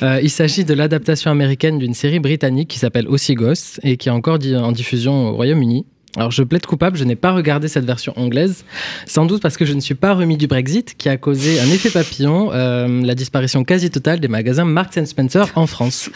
[0.02, 4.08] Euh, il s'agit de l'adaptation américaine d'une série britannique qui s'appelle aussi Ghost, et qui
[4.08, 5.84] est encore en diffusion au Royaume-Uni.
[6.16, 8.64] Alors je plaide coupable, je n'ai pas regardé cette version anglaise,
[9.06, 11.66] sans doute parce que je ne suis pas remis du Brexit qui a causé un
[11.66, 16.08] effet papillon, euh, la disparition quasi totale des magasins Marks Spencer en France.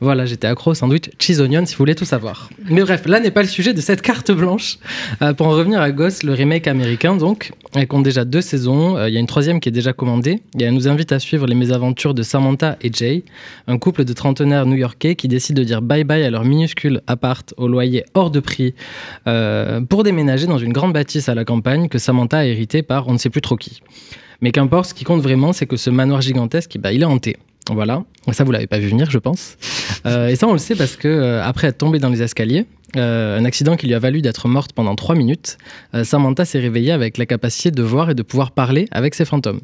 [0.00, 2.48] Voilà, j'étais accro au sandwich cheese onion si vous voulez tout savoir.
[2.64, 4.78] Mais bref, là n'est pas le sujet de cette carte blanche.
[5.20, 8.96] Euh, pour en revenir à Ghost, le remake américain donc, elle compte déjà deux saisons,
[8.96, 11.18] euh, il y a une troisième qui est déjà commandée, et elle nous invite à
[11.18, 13.24] suivre les mésaventures de Samantha et Jay,
[13.66, 17.52] un couple de trentenaires new-yorkais qui décident de dire bye bye à leur minuscule appart
[17.58, 18.74] au loyer hors de prix.
[19.42, 23.08] Euh, pour déménager dans une grande bâtisse à la campagne que Samantha a hérité par
[23.08, 23.82] on ne sait plus trop qui.
[24.40, 27.36] Mais qu'importe, ce qui compte vraiment, c'est que ce manoir gigantesque, bah, il est hanté.
[27.70, 29.56] Voilà, ça vous l'avez pas vu venir, je pense.
[30.04, 32.66] Euh, et ça, on le sait parce que euh, après être tombée dans les escaliers,
[32.94, 35.56] un accident qui lui a valu d'être morte pendant trois minutes,
[36.02, 39.60] Samantha s'est réveillée avec la capacité de voir et de pouvoir parler avec ses fantômes.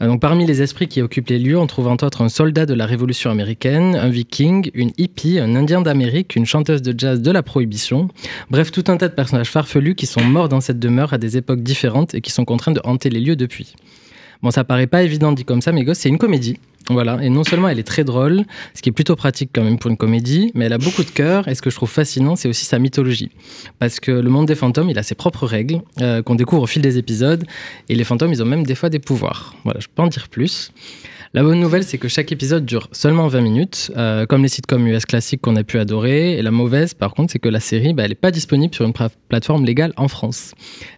[0.00, 2.66] Euh, donc, parmi les esprits qui occupent les lieux, on trouve entre autres un soldat
[2.66, 7.20] de la Révolution américaine, un viking, une hippie, un indien d'Amérique, une chanteuse de jazz
[7.20, 8.08] de la Prohibition.
[8.50, 11.36] Bref, tout un tas de personnages farfelus qui sont morts dans cette demeure à des
[11.36, 13.74] époques différentes et qui sont contraints de hanter les lieux depuis.
[14.42, 16.58] Bon, ça paraît pas évident dit comme ça, mais c'est une comédie.
[16.90, 19.78] Voilà, et non seulement elle est très drôle, ce qui est plutôt pratique quand même
[19.78, 22.34] pour une comédie, mais elle a beaucoup de cœur, et ce que je trouve fascinant,
[22.34, 23.30] c'est aussi sa mythologie.
[23.78, 26.66] Parce que le monde des fantômes, il a ses propres règles, euh, qu'on découvre au
[26.66, 27.44] fil des épisodes,
[27.90, 29.54] et les fantômes, ils ont même des fois des pouvoirs.
[29.64, 30.72] Voilà, je peux en dire plus.
[31.34, 34.86] La bonne nouvelle, c'est que chaque épisode dure seulement 20 minutes, euh, comme les sitcoms
[34.86, 36.38] US classiques qu'on a pu adorer.
[36.38, 38.86] Et la mauvaise, par contre, c'est que la série, bah, elle n'est pas disponible sur
[38.86, 38.94] une
[39.28, 40.52] plateforme légale en France.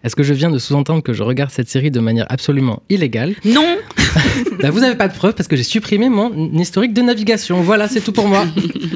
[0.04, 3.34] Est-ce que je viens de sous-entendre que je regarde cette série de manière absolument illégale?
[3.44, 3.76] Non
[4.60, 7.60] bah, Vous n'avez pas de preuve parce que j'ai supprimé mon historique de navigation.
[7.62, 8.46] Voilà, c'est tout pour moi.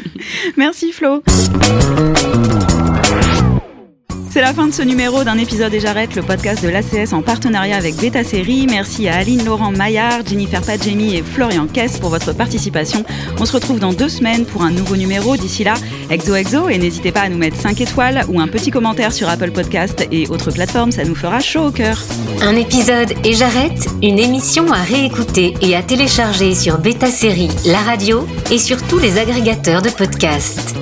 [0.56, 1.22] Merci Flo.
[4.34, 7.22] C'est la fin de ce numéro d'un épisode et j'arrête le podcast de l'ACS en
[7.22, 8.66] partenariat avec Beta Série.
[8.68, 13.04] Merci à Aline Laurent Maillard, Jennifer Padjemi et Florian Kess pour votre participation.
[13.38, 15.36] On se retrouve dans deux semaines pour un nouveau numéro.
[15.36, 15.74] D'ici là,
[16.10, 19.28] exo exo et n'hésitez pas à nous mettre 5 étoiles ou un petit commentaire sur
[19.28, 22.02] Apple Podcast et autres plateformes, ça nous fera chaud au cœur.
[22.42, 27.78] Un épisode et j'arrête, une émission à réécouter et à télécharger sur Beta Série, la
[27.78, 30.74] radio et sur tous les agrégateurs de podcasts.